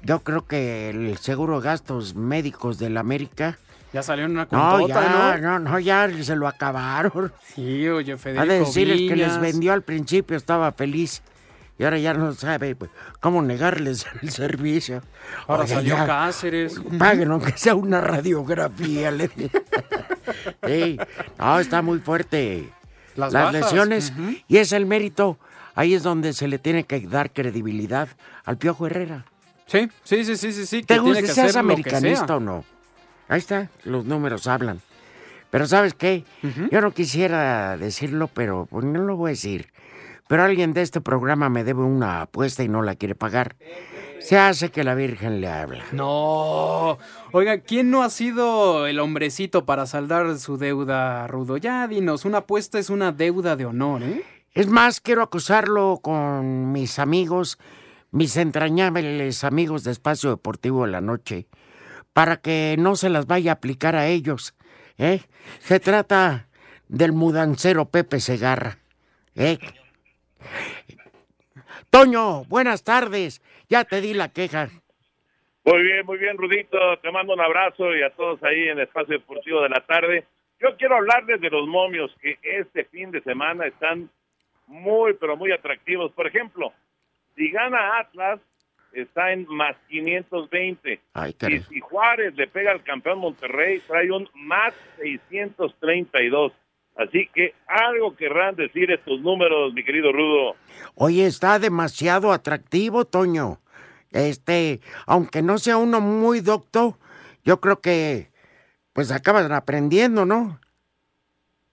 [0.03, 3.57] yo creo que el seguro de gastos médicos de la América.
[3.93, 5.59] Ya salió en una No, contota, ya, ¿no?
[5.59, 7.31] no, no, ya se lo acabaron.
[7.55, 11.21] Sí, oye, Ha Federico de decir el que les vendió al principio estaba feliz.
[11.77, 15.01] Y ahora ya no sabe pues, cómo negarles el servicio.
[15.47, 16.79] Ahora salió ya, Cáceres.
[16.97, 19.11] Paguen aunque sea una radiografía.
[19.11, 19.29] le
[20.67, 20.97] sí,
[21.37, 22.69] no, está muy fuerte.
[23.15, 24.13] Las Las, lesiones.
[24.17, 24.35] ujú.
[24.47, 25.37] Y es el mérito.
[25.75, 28.07] Ahí es donde se le tiene que dar credibilidad
[28.45, 29.25] al Piojo Herrera.
[29.71, 30.83] Sí, sí, sí, sí, sí.
[30.83, 32.65] ¿Te gusta, que seas que americanista o no?
[33.29, 34.81] Ahí está, los números hablan.
[35.49, 36.25] Pero ¿sabes qué?
[36.71, 39.71] Yo no quisiera decirlo, pero pues, no lo voy a decir.
[40.27, 43.55] Pero alguien de este programa me debe una apuesta y no la quiere pagar.
[44.19, 45.83] Se hace que la Virgen le habla.
[45.93, 46.97] No.
[47.31, 51.57] Oiga, ¿quién no ha sido el hombrecito para saldar su deuda, Rudo?
[51.57, 54.23] Ya, dinos, una apuesta es una deuda de honor, ¿eh?
[54.53, 57.57] Es más, quiero acusarlo con mis amigos,
[58.11, 61.47] mis entrañables amigos de Espacio Deportivo de la Noche,
[62.13, 64.53] para que no se las vaya a aplicar a ellos.
[64.97, 65.21] ¿eh?
[65.59, 66.49] Se trata
[66.89, 68.77] del mudancero Pepe Segarra.
[69.35, 69.57] ¿eh?
[71.89, 73.41] Toño, buenas tardes.
[73.69, 74.69] Ya te di la queja.
[75.63, 76.77] Muy bien, muy bien, Rudito.
[77.01, 80.25] Te mando un abrazo y a todos ahí en Espacio Deportivo de la tarde.
[80.59, 84.09] Yo quiero hablarles de los momios que este fin de semana están
[84.67, 86.11] muy, pero muy atractivos.
[86.11, 86.73] Por ejemplo,
[87.41, 88.39] si gana Atlas,
[88.93, 91.01] está en más 520.
[91.13, 96.51] Ay, Y si Juárez le pega al campeón Monterrey, trae un más 632.
[96.97, 100.55] Así que algo querrán decir estos números, mi querido Rudo.
[100.93, 103.59] Oye, está demasiado atractivo, Toño.
[104.11, 106.99] Este, aunque no sea uno muy docto,
[107.43, 108.29] yo creo que
[108.93, 110.59] pues acaban aprendiendo, ¿no?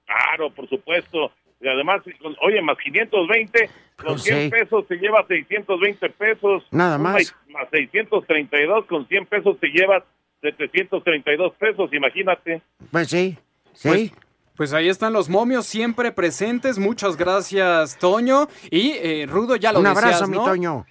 [0.07, 1.31] Claro, por supuesto.
[1.61, 4.51] Y además, con- oye, más 520, con Pues 100 sí.
[4.51, 6.65] pesos te llevas 620 pesos.
[6.71, 7.35] Nada más.
[7.49, 10.05] Más 632, con 100 pesos te llevas
[10.41, 12.63] 732 pesos, imagínate.
[12.93, 13.37] Pues sí,
[13.73, 13.89] sí.
[13.89, 14.13] Pues,
[14.57, 16.79] pues ahí están los momios siempre presentes.
[16.79, 18.47] Muchas gracias, Toño.
[18.71, 20.45] Y eh, Rudo, ya lo Un decías, abrazo, mi ¿no?
[20.45, 20.87] Toño.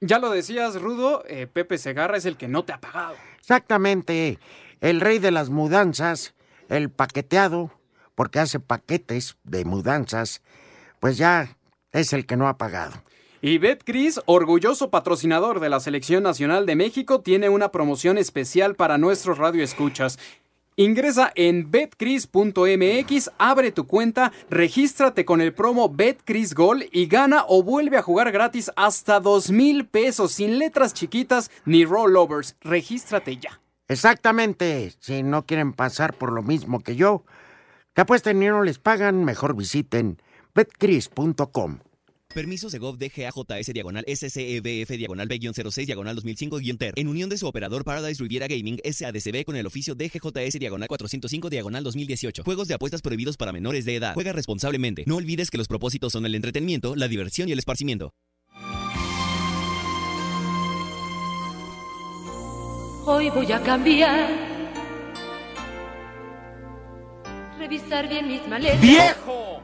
[0.00, 1.24] Ya lo decías, Rudo.
[1.26, 3.16] eh, Pepe Segarra es el que no te ha pagado.
[3.38, 4.38] Exactamente.
[4.80, 6.34] El rey de las mudanzas,
[6.68, 7.70] el paqueteado,
[8.16, 10.42] porque hace paquetes de mudanzas,
[10.98, 11.56] pues ya
[11.92, 12.94] es el que no ha pagado.
[13.40, 18.98] Y Betcris, orgulloso patrocinador de la Selección Nacional de México, tiene una promoción especial para
[18.98, 20.18] nuestros radioescuchas.
[20.78, 27.62] Ingresa en betcris.mx, abre tu cuenta, regístrate con el promo Betcris Gol y gana o
[27.62, 32.56] vuelve a jugar gratis hasta dos mil pesos sin letras chiquitas ni rollovers.
[32.60, 33.60] Regístrate ya.
[33.88, 34.92] Exactamente.
[35.00, 37.24] Si no quieren pasar por lo mismo que yo,
[37.96, 40.18] que apuesten y no les pagan, mejor visiten
[40.54, 41.78] betcris.com.
[42.28, 46.92] Permiso Segov DGAJS diagonal SCEBF diagonal B-06 diagonal 2005-TER.
[46.96, 51.48] En unión de su operador Paradise Riviera Gaming SADCB con el oficio DGJS diagonal 405
[51.48, 52.44] diagonal 2018.
[52.44, 54.12] Juegos de apuestas prohibidos para menores de edad.
[54.12, 55.04] Juega responsablemente.
[55.06, 58.12] No olvides que los propósitos son el entretenimiento, la diversión y el esparcimiento.
[63.06, 64.55] Hoy voy a cambiar.
[67.58, 68.80] Revisar bien mis maletas.
[68.80, 69.62] ¡Viejo!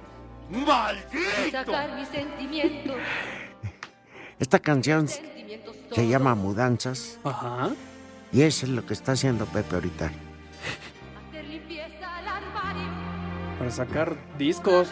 [1.51, 2.97] Sacar mis sentimientos.
[4.39, 7.19] Esta canción se llama Mudanzas.
[7.25, 7.71] Ajá.
[8.33, 10.11] Y eso es lo que está haciendo Pepe ahorita.
[11.29, 12.89] Hacer limpieza al armario.
[13.59, 14.89] Para sacar discos.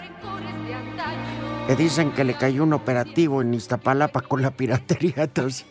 [1.67, 5.67] Que dicen que le cayó un operativo en Iztapalapa con la piratería, entonces,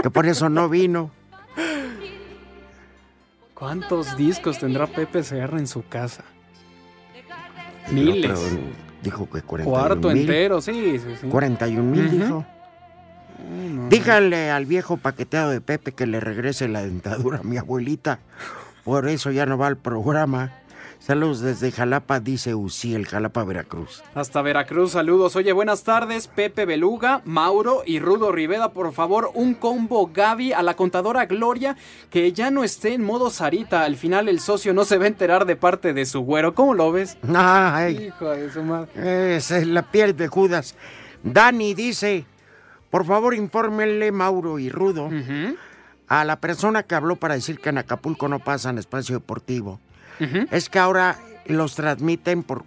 [0.00, 1.10] que por eso no vino.
[3.54, 6.24] ¿Cuántos discos tendrá Pepe Segarra en su casa?
[7.92, 8.30] Miles.
[8.38, 8.58] Otro
[9.02, 10.18] dijo que 41 Cuarto mil.
[10.22, 11.26] entero, sí, sí, sí.
[11.28, 12.16] 41 mil Ujú.
[12.16, 12.46] dijo.
[13.88, 18.20] Dígale al viejo paqueteado de Pepe que le regrese la dentadura a mi abuelita.
[18.84, 20.52] Por eso ya no va al programa.
[21.00, 24.02] Saludos desde Jalapa, dice Uciel, Jalapa, Veracruz.
[24.14, 25.34] Hasta Veracruz, saludos.
[25.34, 28.72] Oye, buenas tardes, Pepe Beluga, Mauro y Rudo Riveda.
[28.72, 31.74] Por favor, un combo Gaby a la contadora Gloria
[32.10, 33.84] que ya no esté en modo Sarita.
[33.84, 36.54] Al final el socio no se va a enterar de parte de su güero.
[36.54, 37.16] ¿Cómo lo ves?
[37.34, 39.36] Ay, Hijo de su madre.
[39.36, 40.74] esa es la piel de Judas.
[41.22, 42.26] Dani dice,
[42.90, 45.08] por favor infórmenle Mauro y Rudo
[46.08, 49.80] a la persona que habló para decir que en Acapulco no pasan espacio deportivo.
[50.50, 52.64] Es que ahora los transmiten por...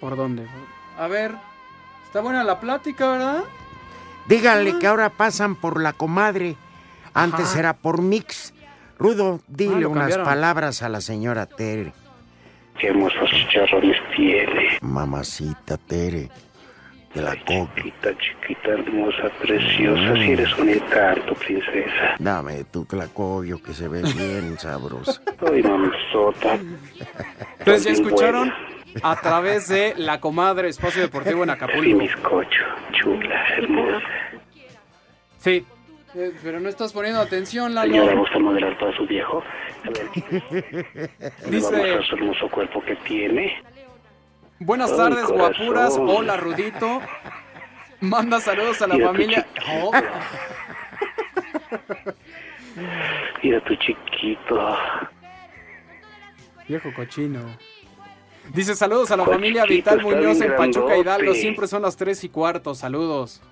[0.00, 0.46] ¿Por dónde?
[0.98, 1.34] A ver,
[2.06, 3.44] está buena la plática, ¿verdad?
[4.26, 6.56] Díganle que ahora pasan por la comadre.
[7.14, 7.58] Antes Ajá.
[7.58, 8.52] era por Mix.
[8.98, 10.24] Rudo, dile Ah, unas cambiaron.
[10.26, 11.92] palabras a la señora Tere.
[12.78, 14.78] Qué hermosos chicharrones tiene.
[14.80, 16.28] Mamacita Tere.
[17.22, 17.68] La cojo.
[17.76, 20.16] Chiquita, chiquita, hermosa, preciosa, Mm.
[20.16, 22.14] si eres un encanto, princesa.
[22.18, 25.20] Dame tu tlacoyo que se ve bien sabroso.
[25.52, 26.58] Ay, mamazota.
[27.58, 28.52] Entonces ya escucharon
[29.02, 31.98] a través de La Comadre Espacio Deportivo en Sí, Acapulco.
[31.98, 34.06] bizcocho, chula, hermosa.
[35.38, 35.64] Sí.
[36.14, 38.20] Eh, pero no estás poniendo atención, Señora, Lalo.
[38.20, 39.42] ¿gusta moderar para su viejo?
[39.84, 40.08] A ver,
[41.50, 43.52] Dice- va a su hermoso cuerpo que tiene.
[44.60, 45.38] Buenas Ay, tardes, corazón.
[45.66, 45.96] guapuras.
[45.98, 47.00] Hola, Rudito.
[48.00, 49.46] Manda saludos a la Mira familia.
[49.82, 49.92] Oh,
[53.42, 54.76] Mira tu chiquito.
[56.68, 57.40] viejo cochino.
[58.52, 60.96] Dice saludos a la Cochito, familia Vital Muñoz en Pachuca.
[60.96, 61.34] Hidalgo.
[61.34, 62.74] Siempre son las tres y cuarto.
[62.74, 63.42] Saludos.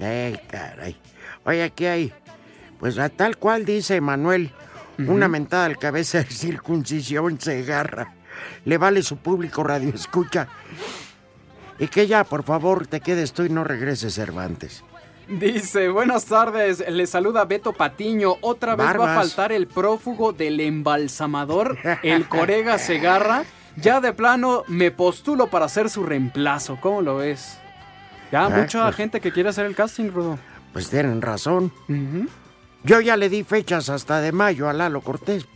[0.00, 0.96] Ay, caray.
[1.44, 2.12] Oye, aquí hay.
[2.78, 4.50] Pues a tal cual dice Manuel,
[4.98, 8.14] una mentada al cabeza de circuncisión se agarra.
[8.64, 10.48] Le vale su público radio escucha.
[11.78, 14.84] Y que ya, por favor, te quedes tú y no regreses Cervantes.
[15.28, 18.36] Dice, buenas tardes, le saluda Beto Patiño.
[18.40, 23.44] Otra vez va a faltar el prófugo del embalsamador, el Corega Segarra.
[23.76, 26.78] Ya de plano me postulo para ser su reemplazo.
[26.80, 27.56] ¿Cómo lo ves?
[28.30, 30.38] Ya Ah, mucha pues- gente que quiere hacer el casting, Rudo.
[30.72, 31.72] Pues tienen razón.
[32.84, 35.46] Yo ya le di fechas hasta de mayo a Lalo Cortés.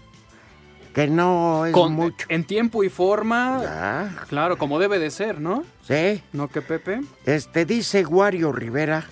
[0.97, 2.27] Que no es Con- mucho.
[2.31, 4.17] En tiempo y forma.
[4.31, 5.63] Claro, como debe de ser, ¿no?
[5.87, 6.23] Sí.
[6.33, 7.03] ¿No que Pepe?
[7.27, 9.07] Este dice Guario Rivera.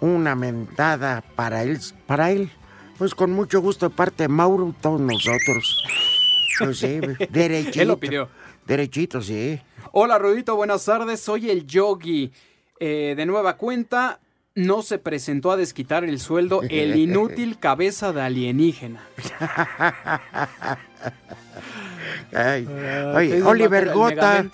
[0.00, 1.78] Una mentada para él.
[2.06, 2.50] Para él.
[2.96, 5.84] Pues con mucho gusto de parte de Mauro, todos nosotros.
[6.58, 7.80] Pues sí, derechito.
[7.82, 8.28] Él lo pidió.
[8.66, 9.60] Derechito, sí.
[9.90, 11.20] Hola Rudito, buenas tardes.
[11.20, 12.30] Soy el Yogi.
[12.78, 14.20] Eh, de nueva cuenta,
[14.54, 19.06] no se presentó a desquitar el sueldo el inútil cabeza de alienígena.
[22.34, 24.46] Ay, Ah, oye, ¿qué dice Oliver Gota.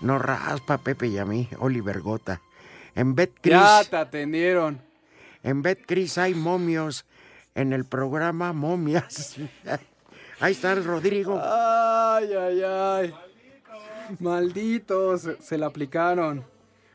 [0.00, 1.48] Nos raspa Pepe y a mí.
[1.58, 2.40] Oliver Gota.
[2.94, 3.54] En Betcris.
[3.54, 4.80] Ya te atendieron.
[5.42, 7.04] En Betcris hay momios.
[7.54, 9.36] En el programa Momias.
[10.40, 11.40] Ahí está el Rodrigo.
[11.40, 13.14] Ay, ay, ay.
[14.18, 16.44] Malditos, se, se la aplicaron.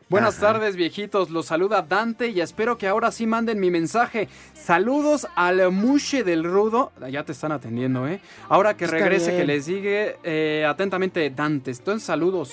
[0.09, 0.53] Buenas Ajá.
[0.53, 1.29] tardes, viejitos.
[1.29, 4.27] Los saluda Dante y espero que ahora sí manden mi mensaje.
[4.55, 6.91] Saludos al Mushe del Rudo.
[7.11, 8.19] Ya te están atendiendo, ¿eh?
[8.49, 9.41] Ahora que Está regrese, bien.
[9.41, 11.69] que les sigue eh, atentamente Dante.
[11.71, 12.51] Entonces, saludos.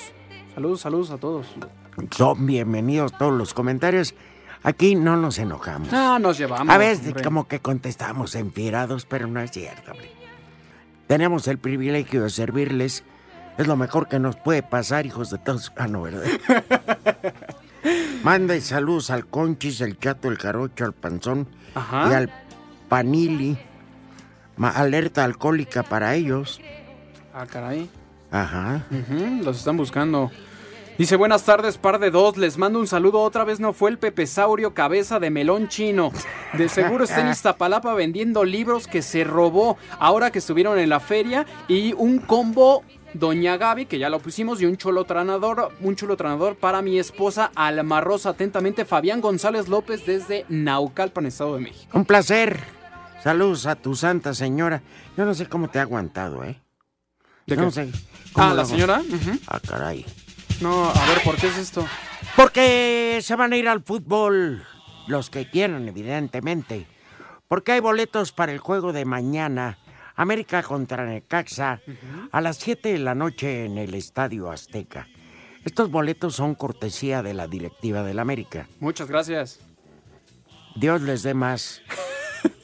[0.55, 1.47] Saludos, saludos a todos.
[2.15, 4.15] Son bienvenidos todos los comentarios.
[4.63, 5.89] Aquí no nos enojamos.
[5.93, 6.69] Ah, nos llevamos.
[6.75, 7.23] A veces hombre.
[7.25, 10.11] como que contestamos empirados, pero no es cierto, hombre.
[11.07, 13.03] Tenemos el privilegio de servirles.
[13.59, 15.73] Es lo mejor que nos puede pasar, hijos de todos.
[15.77, 16.25] Ah, no, ¿verdad?
[18.23, 22.09] Mande saludos al Conchis, el Chato, el Jarocho, al Panzón Ajá.
[22.11, 22.31] y al
[22.89, 23.57] Panili.
[24.57, 26.61] Ma- alerta alcohólica para ellos.
[27.33, 27.89] Ah, caray.
[28.31, 28.85] Ajá.
[28.91, 30.31] Ujú, los están buscando.
[30.99, 32.39] Dice, buenas tardes, par de dos.
[32.39, 33.21] Les mando un saludo.
[33.21, 36.11] Otra vez no fue el pepesaurio cabeza de melón chino.
[36.55, 40.99] De seguro está en Iztapalapa vendiendo libros que se robó ahora que estuvieron en la
[41.01, 41.45] feria.
[41.69, 42.83] Y un combo
[43.19, 46.99] Doña Gaby, que ya lo pusimos, y un chulo tranador, un chulo tranador para mi
[46.99, 48.31] esposa Alma Rosa.
[48.31, 51.97] Atentamente, Fabián González López desde Naucalpan, Estado de México.
[51.97, 52.61] Un placer.
[53.23, 54.83] Saludos a tu santa señora.
[55.17, 56.61] Yo no sé cómo te ha aguantado, ¿eh?
[57.47, 57.71] ¿De no qué?
[57.73, 57.91] sé.
[58.35, 58.71] Ah, lo ¿la hago?
[58.71, 59.01] señora?
[59.01, 59.39] Ujú.
[59.49, 60.05] Ah, caray.
[60.61, 61.87] No, a ver, ¿por qué es esto?
[62.37, 64.65] Porque se van a ir al fútbol
[65.07, 66.87] los que quieran, evidentemente.
[67.49, 69.79] Porque hay boletos para el juego de mañana.
[70.17, 71.81] América contra Necaxa
[72.33, 75.07] a las 7 de la noche en el Estadio Azteca.
[75.65, 78.69] Estos boletos son cortesía de la directiva del América.
[78.81, 79.61] Muchas gracias.
[80.75, 81.83] Dios les dé más,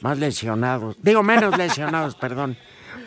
[0.01, 0.97] más lesionados.
[1.01, 2.57] Digo, menos lesionados, perdón.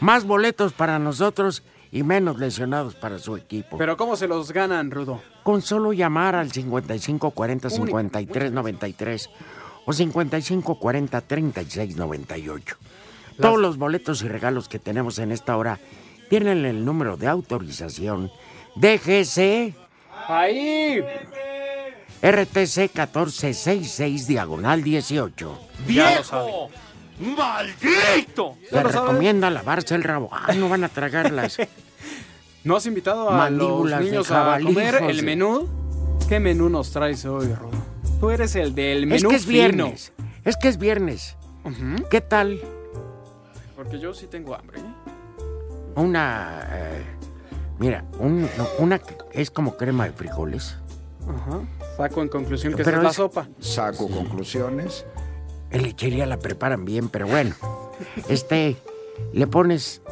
[0.01, 3.79] Más boletos para nosotros y menos lesionados para su equipo.
[3.79, 5.23] Pero ¿cómo se los ganan, Rudo?
[5.43, 9.31] Con solo llamar al 55 40 53 93
[9.87, 12.77] o 55 40 36 98.
[13.41, 15.79] Todos los boletos y regalos que tenemos en esta hora
[16.29, 18.31] tienen el número de autorización
[18.77, 19.75] DGC
[20.29, 21.01] Ahí.
[22.23, 25.59] RTC 1466 diagonal 18.
[25.89, 26.53] Ya lo sabe.
[27.21, 28.57] ¡Maldito!
[28.69, 30.29] Se recomienda lavarse el rabo.
[30.33, 31.59] Ah, no van a tragarlas.
[32.65, 35.69] ¿No has invitado a los Mandíbulas niños a comer el menú?
[36.29, 37.79] ¿Qué menú nos traes hoy, Rudo?
[38.19, 39.53] Tú eres el del menú es que es fino.
[39.53, 40.13] viernes.
[40.45, 41.37] Es que es viernes.
[42.11, 42.61] ¿Qué tal
[43.77, 44.81] Porque yo sí tengo hambre.
[44.81, 44.85] ¿eh?
[45.97, 46.61] una...
[46.71, 47.05] eh,
[47.79, 50.77] mira, un- no, una que es como crema de frijoles.
[51.29, 51.61] Ajá.
[51.97, 53.49] Saco en conclusión que Pero es la es- sopa.
[53.61, 55.07] Saco conclusiones.
[55.71, 57.55] En lechería la preparan bien, pero bueno.
[58.29, 58.77] Este,
[59.33, 60.03] le pones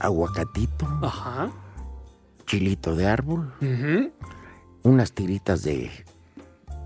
[0.00, 1.50] aguacatito, Ajá.
[2.46, 4.10] chilito de árbol, Ujú.
[4.82, 5.90] unas tiritas de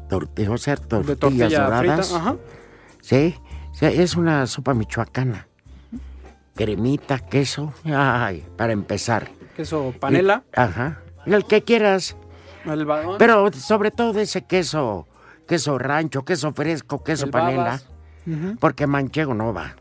[0.08, 2.08] tortilla, o sea, tortillas tortilla doradas.
[2.08, 2.36] frita, ajá.
[3.00, 3.34] Sí,
[3.72, 5.48] sí, es una sopa michoacana.
[6.56, 9.28] Cremita, queso, ay, para empezar.
[9.54, 10.42] Queso panela.
[10.56, 11.02] Y- ajá.
[11.26, 12.16] El que quieras.
[12.64, 12.86] El.
[13.18, 15.06] Pero sobre todo ese queso,
[15.46, 17.80] queso rancho, queso fresco, queso El panela.
[18.58, 19.76] Porque manchego no va.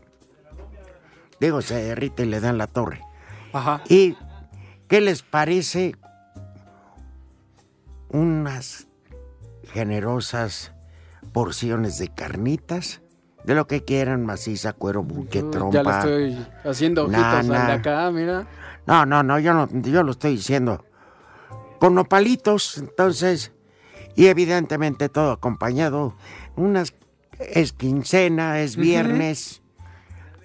[1.40, 3.00] Digo, se derrite y le dan la torre.
[3.52, 3.82] Ajá.
[3.88, 4.16] ¿Y
[4.88, 5.96] qué les parece
[8.08, 8.86] unas
[9.72, 10.72] generosas
[11.32, 13.00] porciones de carnitas?
[13.46, 15.72] De lo que quieran, maciza, cuero, buque, trompa.
[15.72, 15.90] Ya le
[16.34, 18.46] estoy haciendo ojitos de acá, mira.
[18.86, 20.84] No, no, no, yo no, yo lo estoy diciendo.
[21.78, 23.52] Con nopalitos, entonces,
[24.16, 26.16] y evidentemente todo acompañado.
[26.56, 26.94] Unas,
[27.38, 29.62] es quincena, es viernes.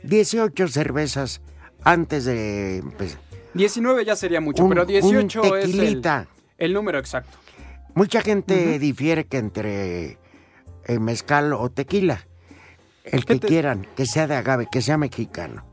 [0.04, 1.42] 18 cervezas
[1.84, 3.20] antes de empezar.
[3.54, 5.76] 19 ya sería mucho, Un- pero un 18 es
[6.58, 7.38] el, número exacto.
[7.96, 10.18] Mucha gente difiere que entre
[10.86, 12.28] eh, mezcal o tequila.
[13.04, 15.66] El que te- quieran, que sea de agave, que sea mexicano.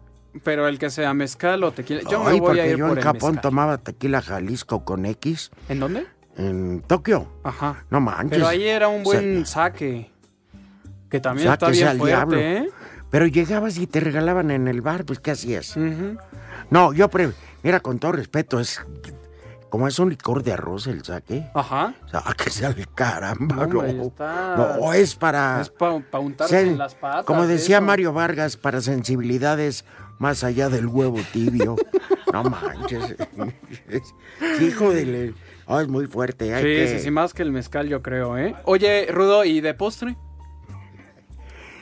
[0.45, 2.03] Pero el que sea mezcal o tequila.
[2.09, 3.43] Yo Ay, me voy a ir yo por en el Japón mezcal.
[3.43, 5.51] tomaba tequila Jalisco con X.
[5.69, 6.07] ¿En dónde?
[6.37, 7.29] En Tokio.
[7.43, 7.85] Ajá.
[7.91, 8.31] No manches.
[8.39, 10.11] Pero ahí era un buen saque.
[11.11, 12.39] Que también está bien el fuerte, diablo.
[12.39, 12.69] ¿eh?
[13.11, 15.75] Pero llegabas y te regalaban en el bar, pues ¿qué hacías?
[16.71, 18.81] No, yo, pre- mira, con todo respeto, es
[19.71, 21.49] como es un licor de arroz el saque.
[21.55, 21.95] Ajá.
[22.11, 23.79] Saque sea el caramba, No, no.
[23.81, 25.61] hombre, está- No, es para...
[25.61, 27.25] Es para untarse Sen- en las patas.
[27.25, 27.87] Como decía eso.
[27.87, 29.85] Mario Vargas, para sensibilidades
[30.19, 31.77] más allá del huevo tibio.
[32.33, 33.15] no manches.
[34.61, 35.35] Hijo de...
[35.67, 36.55] Oh, es muy fuerte.
[36.55, 38.55] hay Sí, que- sí, sí, más que el mezcal, yo creo, ¿eh?
[38.65, 40.17] Oye, Rudo, ¿y de postre?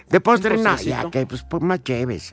[0.08, 2.32] De postre, no, ya que pues, pues, más cheves,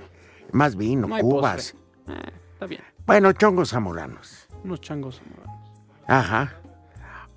[0.51, 1.75] más vino, No cubas.
[2.07, 2.81] Eh, está bien.
[3.07, 4.42] Bueno, chongos zamoranos.
[4.63, 5.69] Unos changos zamoranos.
[6.07, 6.53] Ajá.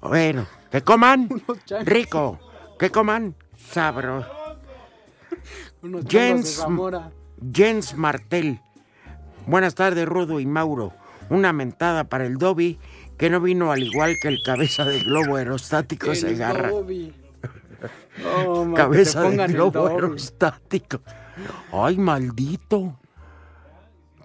[0.00, 1.28] Bueno, que coman
[1.64, 1.86] changos.
[1.86, 2.38] rico,
[2.78, 4.24] que coman sabro.
[5.82, 6.64] Unos Jens.
[7.52, 8.60] Jens Martel.
[9.46, 10.92] Buenas tardes, Rudo y Mauro.
[11.28, 12.78] Una mentada para el Dobby
[13.18, 16.70] que no vino al igual que el cabeza de globo aerostático El Segarra.
[16.70, 17.14] Dobby.
[18.46, 21.00] Oh, cabeza de globo aerostático.
[21.70, 22.98] Ay, maldito.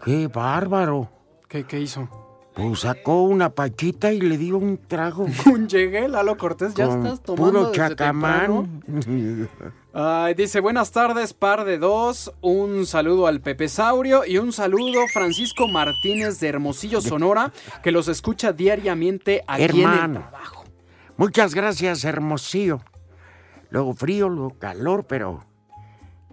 [0.06, 1.10] Qué bárbaro.
[1.50, 2.08] ¿Qué, qué hizo?
[2.54, 5.26] Pues sacó una pachita y le dio un trago.
[5.68, 8.84] Llegué, Lalo Cortés, ya con estás tomando puro chacamán.
[9.94, 12.34] Ay, dice, buenas tardes, par de dos.
[12.42, 18.10] Un saludo al Pepe Saurio y un saludo Francisco Martínez de Hermosillo, Sonora, que los
[18.10, 20.24] escucha diariamente aquí en el Hermano.
[21.16, 22.82] Muchas gracias, Hermosillo.
[23.70, 25.46] Luego frío, luego calor, pero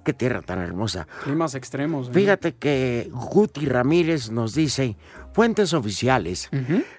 [0.04, 1.06] qué tierra tan hermosa.
[1.22, 2.08] climas extremos.
[2.08, 2.12] ¿eh?
[2.12, 4.96] Fíjate que Guti Ramírez nos dice,
[5.38, 6.50] fuentes oficiales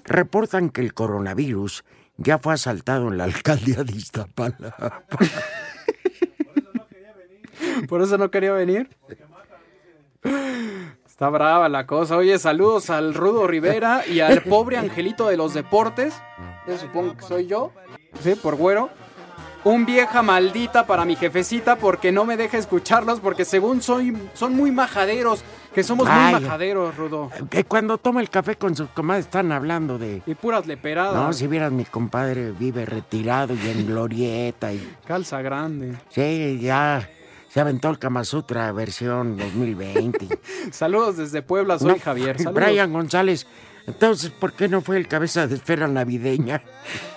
[0.06, 1.84] reportan que el coronavirus
[2.16, 5.04] ya fue asaltado en la alcaldía de Iztapalapa.
[7.90, 8.88] Por eso no quería venir.
[11.06, 12.16] Está brava la cosa.
[12.16, 16.14] Oye, saludos al Rudo Rivera y al pobre Angelito de los Deportes.
[16.66, 17.74] Yo supongo que soy yo.
[18.22, 18.90] Sí, por güero.
[19.66, 24.56] Un vieja maldita para mi jefecita porque no me deja escucharlos porque según soy, son
[24.56, 25.44] muy majaderos.
[25.74, 27.30] Que somos muy majaderos, Rudo.
[27.50, 30.22] Que cuando toma el café con sus comadres están hablando de...
[30.26, 31.16] Y puras leperadas.
[31.16, 34.96] No, si vieras mi compadre vive retirado y en glorieta y...
[35.06, 35.96] Calza grande.
[36.10, 37.08] Sí, ya
[37.50, 40.40] se aventó el Kama Sutra versión 2020.
[40.72, 42.38] Saludos desde Puebla, soy No, Javier.
[42.38, 42.54] Saludos.
[42.56, 43.48] Brian González,
[43.88, 46.62] entonces, ¿por qué no fue el cabeza de esfera navideña?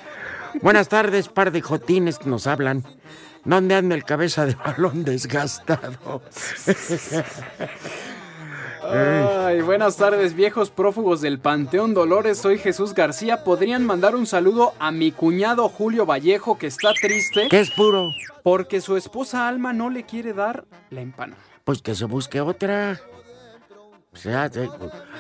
[0.62, 2.84] Buenas tardes, par de jotines que nos hablan.
[3.44, 6.22] ¿Dónde anda el cabeza de balón desgastado?
[8.85, 12.39] Ay, buenas tardes, viejos prófugos del Panteón Dolores.
[12.39, 13.45] Soy Jesús García.
[13.45, 17.47] ¿Podrían mandar un saludo a mi cuñado Julio Vallejo, que está triste?
[17.49, 18.09] ¿Qué es puro?
[18.43, 21.41] Porque su esposa Alma no le quiere dar la empanada.
[21.64, 23.01] Pues que se busque otra.
[24.12, 24.68] O sea, te-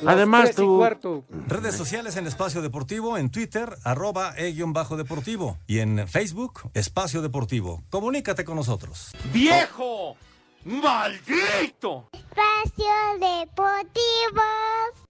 [0.04, 0.76] además tú...
[0.78, 1.24] cuarto.
[1.46, 5.56] Redes sociales en Espacio Deportivo, en Twitter, arroba e-deportivo.
[5.66, 7.82] Y en Facebook, Espacio Deportivo.
[7.90, 9.12] Comunícate con nosotros.
[9.32, 10.16] ¡Viejo!
[10.64, 12.08] ¡Maldito!
[12.12, 14.42] Espacio Deportivo.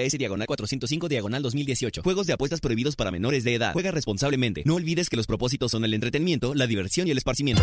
[0.00, 2.02] DGJS diagonal 405 diagonal 2018.
[2.02, 3.72] Juegos de apuestas prohibidos para menores de edad.
[3.72, 4.62] Juega responsablemente.
[4.64, 7.62] No olvides que los propósitos son el entretenimiento, la diversión y el esparcimiento.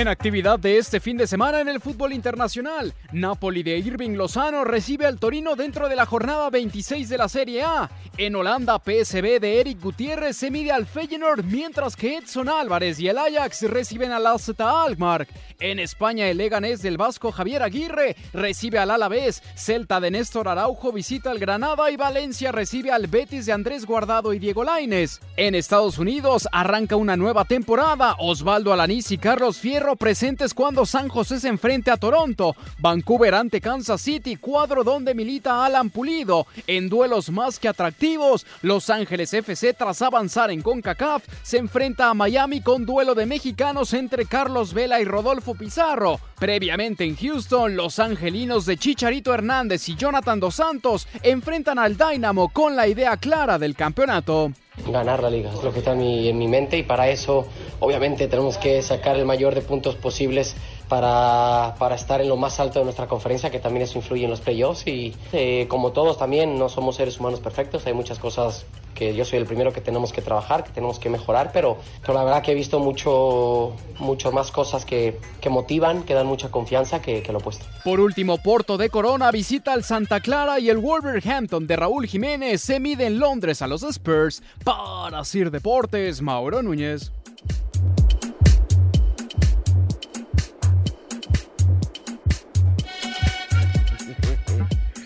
[0.00, 4.64] En actividad de este fin de semana en el fútbol internacional, Napoli de Irving Lozano
[4.64, 7.90] recibe al Torino dentro de la jornada 26 de la Serie A.
[8.16, 13.08] En Holanda, PSV de Eric Gutiérrez se mide al Feyenoord, mientras que Edson Álvarez y
[13.08, 15.26] el Ajax reciben al AZ Alkmaar.
[15.58, 20.92] En España, el Leganés del Vasco Javier Aguirre recibe al Alavés, Celta de Néstor Araujo
[20.92, 25.20] visita al Granada y Valencia recibe al Betis de Andrés Guardado y Diego Lainez.
[25.36, 28.16] En Estados Unidos arranca una nueva temporada.
[28.18, 33.60] Osvaldo Alanís y Carlos Fierro presentes cuando San José se enfrente a Toronto, Vancouver ante
[33.60, 36.46] Kansas City, cuadro donde milita Alan Pulido.
[36.66, 42.14] En duelos más que atractivos, Los Ángeles FC tras avanzar en CONCACAF se enfrenta a
[42.14, 46.20] Miami con duelo de mexicanos entre Carlos Vela y Rodolfo Pizarro.
[46.40, 52.48] Previamente en Houston, los angelinos de Chicharito Hernández y Jonathan Dos Santos enfrentan al Dynamo
[52.48, 54.50] con la idea clara del campeonato
[54.86, 57.46] ganar la liga, es lo que está en mi, en mi mente y para eso
[57.80, 60.56] obviamente tenemos que sacar el mayor de puntos posibles
[60.88, 64.30] para, para, estar en lo más alto de nuestra conferencia, que también eso influye en
[64.30, 64.86] los playoffs.
[64.88, 68.66] Y eh, como todos también, no somos seres humanos perfectos, hay muchas cosas
[69.00, 72.12] que yo soy el primero que tenemos que trabajar, que tenemos que mejorar, pero, pero
[72.12, 76.50] la verdad que he visto mucho, mucho más cosas que, que motivan, que dan mucha
[76.50, 77.64] confianza que, que lo opuesto.
[77.82, 82.60] Por último, Porto de Corona visita al Santa Clara y el Wolverhampton de Raúl Jiménez
[82.60, 84.42] se mide en Londres a los Spurs.
[84.64, 87.10] Para Sir Deportes, Mauro Núñez.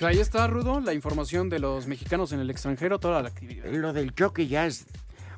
[0.07, 3.67] Ahí está, Rudo, la información de los mexicanos en el extranjero, toda la actividad.
[3.73, 4.87] Lo del choque ya es,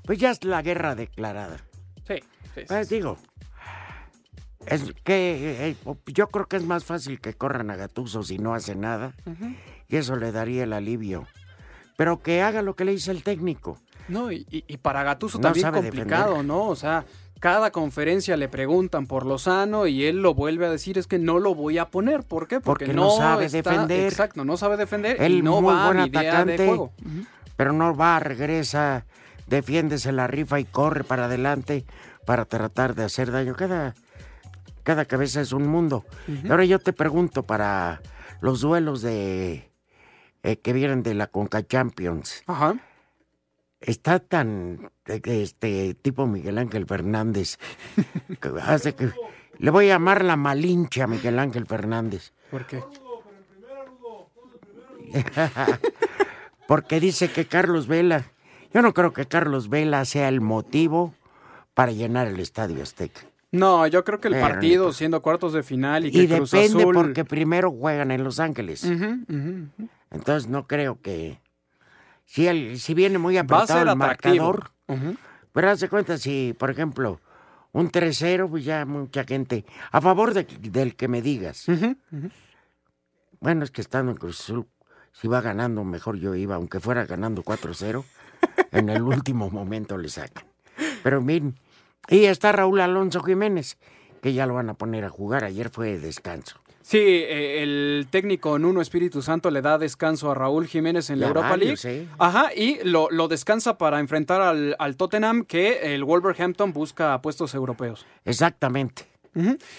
[0.04, 1.58] pues ya es la guerra declarada.
[2.06, 2.16] Sí,
[2.54, 2.62] sí.
[2.66, 3.16] Pues digo,
[4.66, 8.54] es que eh, yo creo que es más fácil que corran a Gatuso si no
[8.54, 9.14] hace nada,
[9.88, 11.26] y eso le daría el alivio.
[11.96, 13.78] Pero que haga lo que le dice el técnico.
[14.08, 16.44] No, y, y para Gatuso también complicado, defender.
[16.44, 16.68] ¿no?
[16.68, 17.04] O sea,
[17.40, 21.38] cada conferencia le preguntan por Lozano y él lo vuelve a decir es que no
[21.38, 22.22] lo voy a poner.
[22.22, 22.60] ¿Por qué?
[22.60, 24.06] Porque, Porque no, sabe está, defender.
[24.06, 26.92] Exacto, no sabe defender él y no muy va buen a idea atacante, de juego.
[27.56, 29.06] Pero no va, regresa,
[29.46, 31.84] defiéndese la rifa y corre para adelante
[32.24, 33.54] para tratar de hacer daño.
[33.54, 33.94] Cada,
[34.82, 36.04] cada cabeza es un mundo.
[36.48, 38.00] Ahora yo te pregunto para
[38.40, 39.70] los duelos de
[40.42, 42.42] eh, que vienen de la Conca Champions.
[42.46, 42.76] Ajá.
[43.80, 47.58] Está tan este tipo Miguel Ángel Fernández
[48.40, 49.10] que hace que
[49.58, 52.32] le voy a llamar la malincha a Miguel Ángel Fernández.
[52.50, 52.82] ¿Por qué?
[56.66, 58.24] Porque dice que Carlos Vela,
[58.72, 61.14] yo no creo que Carlos Vela sea el motivo
[61.74, 63.20] para llenar el Estadio Azteca.
[63.52, 66.50] No, yo creo que el Pero, partido, siendo cuartos de final y que Y Cruz
[66.50, 66.94] depende Azul...
[66.94, 68.84] porque primero juegan en Los Ángeles.
[70.10, 71.38] Entonces no creo que
[72.26, 74.70] si el, si viene muy Va a apretado ser el marcador,
[75.52, 77.20] pero haz de cuenta si, por ejemplo,
[77.72, 81.64] un 3-0, pues ya mucha gente a favor de- del que me digas.
[83.40, 84.66] Bueno, es que estando en Cruz Azul,
[85.12, 88.04] si va ganando, mejor yo iba, aunque fuera ganando 4-0,
[88.72, 90.44] en el último momento le sacan.
[91.02, 91.58] Pero miren,
[92.08, 93.78] y está Raúl Alonso Jiménez,
[94.22, 96.58] que ya lo van a poner a jugar, ayer fue de descanso.
[96.88, 101.26] Sí, eh, el técnico Nuno Espíritu Santo le da descanso a Raúl Jiménez en la
[101.26, 102.02] Europa varios, League.
[102.02, 102.08] ¿eh?
[102.16, 107.54] Ajá, y lo, lo descansa para enfrentar al, al Tottenham, que el Wolverhampton busca puestos
[107.54, 108.06] europeos.
[108.24, 109.08] Exactamente.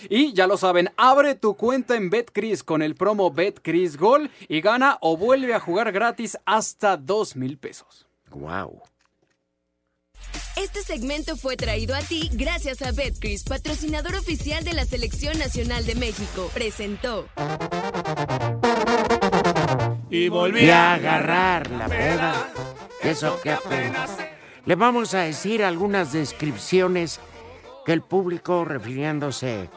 [0.09, 4.59] Y ya lo saben, abre tu cuenta en BetCris con el promo BetCris Gol y
[4.59, 8.05] gana o vuelve a jugar gratis hasta dos mil pesos.
[8.31, 8.81] Wow.
[10.55, 15.85] Este segmento fue traído a ti gracias a Betcris, patrocinador oficial de la Selección Nacional
[15.85, 16.49] de México.
[16.53, 17.27] Presentó.
[20.09, 22.49] Y volví a agarrar la peda.
[23.03, 24.11] Eso que apenas.
[24.65, 27.19] Le vamos a decir algunas descripciones
[27.85, 29.69] que el público, refiriéndose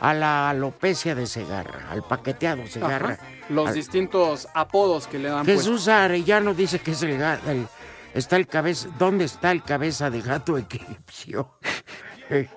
[0.00, 3.14] a la alopecia de Segarra, al paqueteado Segarra.
[3.14, 3.26] Ajá.
[3.48, 5.44] Los al- distintos apodos que le dan.
[5.46, 7.66] Jesús Arellano dice que es el, el-
[8.14, 11.50] está el cabeza, ¿dónde está el cabeza de gato egipcio?
[12.30, 12.48] Eh,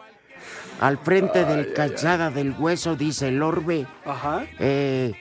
[0.80, 3.86] Al frente del calzada del hueso dice el orbe.
[4.06, 4.45] Ajá.
[4.60, 5.14] Eh,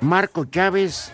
[0.00, 1.12] Marco Chávez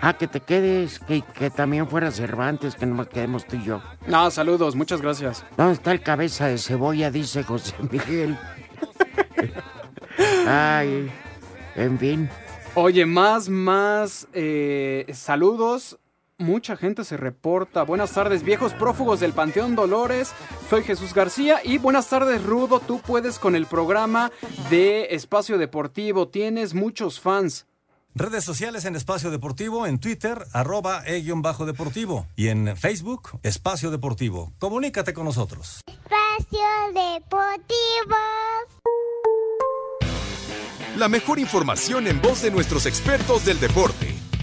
[0.00, 3.80] Ah, que te quedes, que, que también fuera Cervantes, que nomás quedemos tú y yo.
[4.06, 5.46] No, saludos, muchas gracias.
[5.56, 7.10] ¿Dónde está el cabeza de cebolla?
[7.10, 8.36] Dice José Miguel.
[10.46, 11.10] Ay,
[11.76, 12.28] en fin.
[12.74, 15.98] Oye, más, más eh, saludos.
[16.38, 17.84] Mucha gente se reporta.
[17.84, 20.32] Buenas tardes, viejos prófugos del Panteón Dolores.
[20.68, 22.80] Soy Jesús García y buenas tardes, Rudo.
[22.80, 24.32] Tú puedes con el programa
[24.68, 26.28] de Espacio Deportivo.
[26.28, 27.66] Tienes muchos fans.
[28.16, 32.26] Redes sociales en Espacio Deportivo, en Twitter, arroba e-deportivo.
[32.34, 34.52] Y en Facebook, Espacio Deportivo.
[34.58, 35.82] Comunícate con nosotros.
[35.86, 38.16] Espacio Deportivo.
[40.96, 44.13] La mejor información en voz de nuestros expertos del deporte.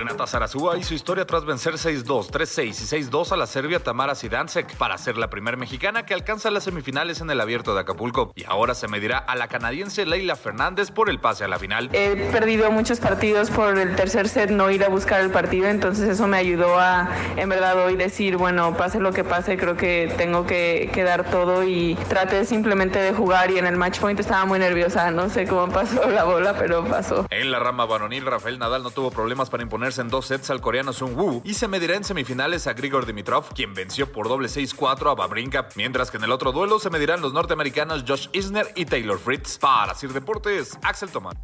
[0.00, 4.74] Renata Zarazúa hizo historia tras vencer 6-2, 3-6 y 6-2 a la serbia Tamara Sidansek
[4.76, 8.32] para ser la primera mexicana que alcanza las semifinales en el Abierto de Acapulco.
[8.34, 11.90] Y ahora se medirá a la canadiense Leila Fernández por el pase a la final.
[11.92, 16.08] He perdido muchos partidos por el tercer set, no ir a buscar el partido, entonces
[16.08, 20.10] eso me ayudó a, en verdad, hoy decir, bueno, pase lo que pase, creo que
[20.16, 24.18] tengo que, que dar todo y traté simplemente de jugar y en el match point
[24.18, 27.26] estaba muy nerviosa, no sé cómo pasó la bola, pero pasó.
[27.28, 29.62] En la rama varonil, Rafael Nadal no tuvo problemas para
[29.98, 33.52] en dos sets al coreano Sung Woo y se medirá en semifinales a Grigor Dimitrov,
[33.54, 37.20] quien venció por doble 6-4 a Babrinka, mientras que en el otro duelo se medirán
[37.20, 39.58] los norteamericanos Josh Isner y Taylor Fritz.
[39.58, 41.34] Para Sir Deportes, Axel Tomás.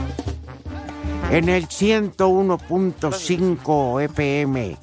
[1.36, 4.76] en el 101.5 FM,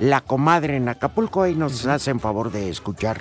[0.00, 3.20] La Comadre en Acapulco, ahí nos hacen favor de escuchar.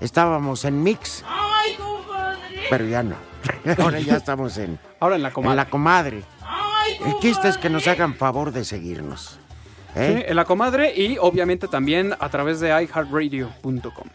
[0.00, 2.66] Estábamos en Mix, ¡Ay, compadre!
[2.68, 3.14] pero ya no.
[3.78, 5.52] Ahora ya estamos en, Ahora en la comadre.
[5.52, 6.22] en La Comadre.
[6.44, 9.38] ¡Ay, El chiste es que nos hagan favor de seguirnos.
[9.94, 10.16] ¿eh?
[10.18, 14.08] Sí, en la comadre y obviamente también a través de iHeartRadio.com.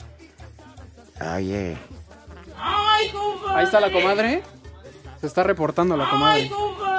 [1.21, 1.77] Eh.
[2.59, 3.55] ¡Ay, compadre!
[3.59, 4.41] Ahí está la comadre.
[5.21, 6.41] Se está reportando la comadre.
[6.43, 6.96] ¡Ay, compadre!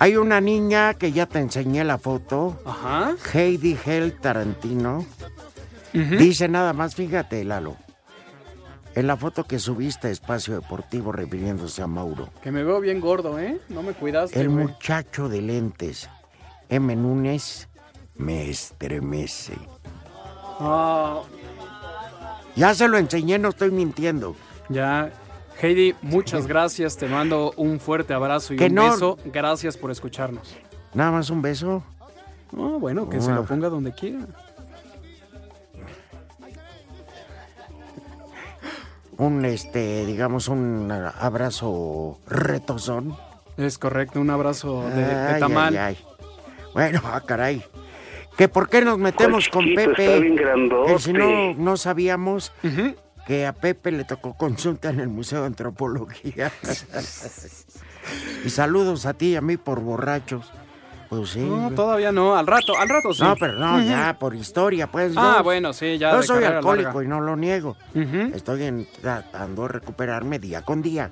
[0.00, 2.60] Hay una niña que ya te enseñé la foto.
[2.64, 3.14] Ajá.
[3.32, 5.04] Heidi Hell Tarantino.
[5.92, 7.76] Dice nada más, fíjate, Lalo.
[8.94, 12.28] En la foto que subiste a Espacio Deportivo refiriéndose a Mauro.
[12.42, 13.60] Que me veo bien gordo, ¿eh?
[13.68, 14.66] No me cuidaste, El güey.
[14.66, 16.08] muchacho de lentes,
[16.68, 16.94] M.
[16.96, 17.68] Núñez,
[18.16, 19.54] me estremece.
[20.60, 21.22] Ah,
[22.56, 24.34] Ya se lo enseñé, no estoy mintiendo.
[24.68, 25.10] ya.
[25.60, 26.96] Heidi, muchas gracias.
[26.96, 29.18] Te mando un fuerte abrazo y Que un no- beso.
[29.26, 30.54] Gracias por escucharnos.
[30.94, 31.82] Nada más un beso.
[32.56, 34.20] Ah, bueno, que se lo ponga donde quiera.
[39.16, 43.16] Un, este, digamos, un abrazo retozón.
[43.56, 45.76] Es correcto, un abrazo de, de Ay, tamal.
[45.76, 45.98] ay, ay.
[46.72, 47.64] Bueno, ah, caray.
[48.36, 50.04] ¿Que por qué nos metemos con chiquito, Pepe?
[50.06, 50.92] está bien grandote.
[50.92, 52.52] Que si no, no sabíamos
[53.28, 56.50] que a Pepe le tocó consulta en el Museo de Antropología.
[58.44, 60.50] y saludos a ti y a mí por borrachos.
[61.08, 61.40] Pues sí.
[61.40, 62.36] No, todavía no.
[62.36, 63.22] Al rato, al rato sí.
[63.22, 65.14] No, pero no, ya, por historia, pues.
[65.16, 67.04] Ah, yo- bueno, sí, ya Yo soy alcohólico larga.
[67.04, 67.76] y no lo niego.
[68.34, 71.10] Estoy en- tratando de recuperarme día con día.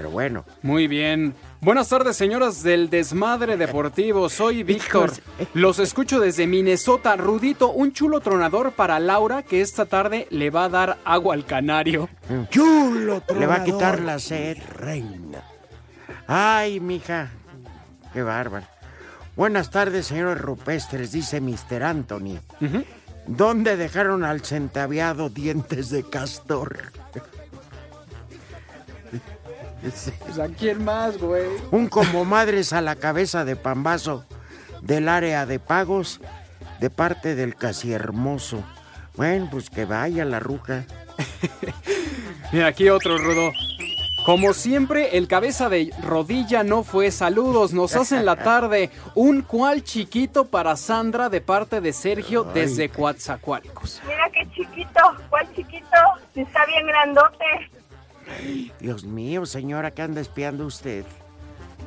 [0.00, 0.46] Pero bueno.
[0.62, 1.34] Muy bien.
[1.60, 4.30] Buenas tardes, señoras del Desmadre Deportivo.
[4.30, 5.12] Soy Víctor.
[5.52, 7.16] Los escucho desde Minnesota.
[7.16, 11.44] Rudito, un chulo tronador para Laura que esta tarde le va a dar agua al
[11.44, 12.08] canario.
[12.48, 13.64] Chulo, Le va a tronador.
[13.64, 14.56] quitar la sed.
[14.74, 15.42] Reina.
[16.26, 17.28] Ay, mija.
[18.14, 18.64] Qué bárbaro.
[19.36, 21.82] Buenas tardes, señores rupestres, dice Mr.
[21.82, 22.38] Anthony.
[23.26, 26.78] ¿Dónde dejaron al centaviado dientes de castor?
[29.80, 31.46] Pues, ¿A quién más, güey?
[31.70, 34.24] Un como madres a la cabeza de pambazo
[34.82, 36.20] del área de pagos
[36.80, 38.62] de parte del casi hermoso.
[39.16, 40.84] Bueno, pues que vaya la ruca.
[42.52, 43.52] Mira, aquí otro, Rudo.
[44.24, 48.90] Como siempre, el cabeza de rodilla no fue saludos, nos hacen la tarde.
[49.14, 54.02] Un cual chiquito para Sandra de parte de Sergio desde Coatzacoalcos.
[54.06, 55.00] Mira qué chiquito,
[55.30, 55.96] ¿cuál chiquito?
[56.34, 57.79] Está bien grandote.
[58.78, 61.04] Dios mío, señora, ¿qué anda espiando usted?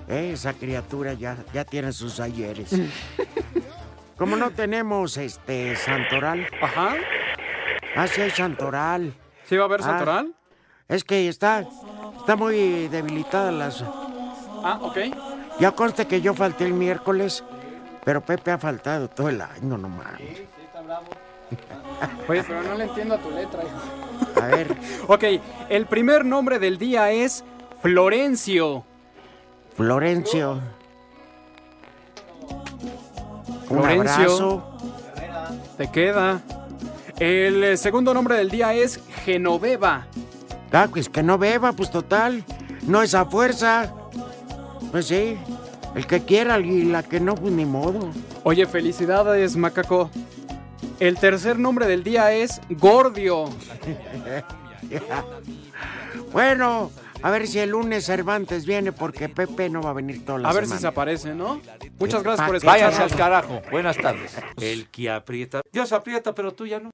[0.08, 2.70] Eh, Esa criatura ya, ya tiene sus ayeres.
[4.18, 6.48] Como no tenemos este Santoral.
[6.62, 6.96] Ajá.
[7.96, 9.14] Ah, sí hay Santoral.
[9.48, 10.34] ¿Sí va a haber Ah, Santoral?
[10.88, 11.66] Es que está,
[12.20, 13.84] está muy debilitada las...
[14.64, 14.98] Ah, ok.
[15.60, 17.44] Ya conste que yo falté el miércoles,
[18.04, 20.14] pero Pepe ha faltado todo el año nomás.
[22.28, 24.42] Oye, pero no le entiendo a tu letra, hijo.
[24.42, 24.76] A ver.
[25.08, 25.24] ok,
[25.70, 27.44] el primer nombre del día es
[27.82, 28.84] Florencio.
[29.76, 30.62] Florencio.
[33.70, 34.14] Un Florencio.
[34.14, 34.78] abrazo.
[35.78, 36.42] Te queda.
[37.20, 40.08] El eh, segundo nombre del día es Genoveva.
[40.72, 42.44] Ah, pues que no beba, pues total.
[42.88, 43.94] No es a fuerza.
[44.92, 45.38] Pues sí.
[45.96, 48.10] El que quiera y la que no, pues ni modo.
[48.44, 50.10] Oye, felicidades, macaco.
[51.04, 53.50] El tercer nombre del día es Gordio.
[56.32, 56.92] bueno,
[57.22, 60.50] a ver si el lunes Cervantes viene porque Pepe no va a venir toda la
[60.50, 60.80] A ver si semana.
[60.82, 61.62] se aparece, ¿no?
[62.00, 62.80] Muchas gracias por Pa' escuchar.
[62.92, 63.62] Váyanse al carajo.
[63.70, 64.34] Buenas tardes.
[64.62, 65.62] El que aprieta.
[65.74, 66.92] Dios aprieta, pero tú ya no.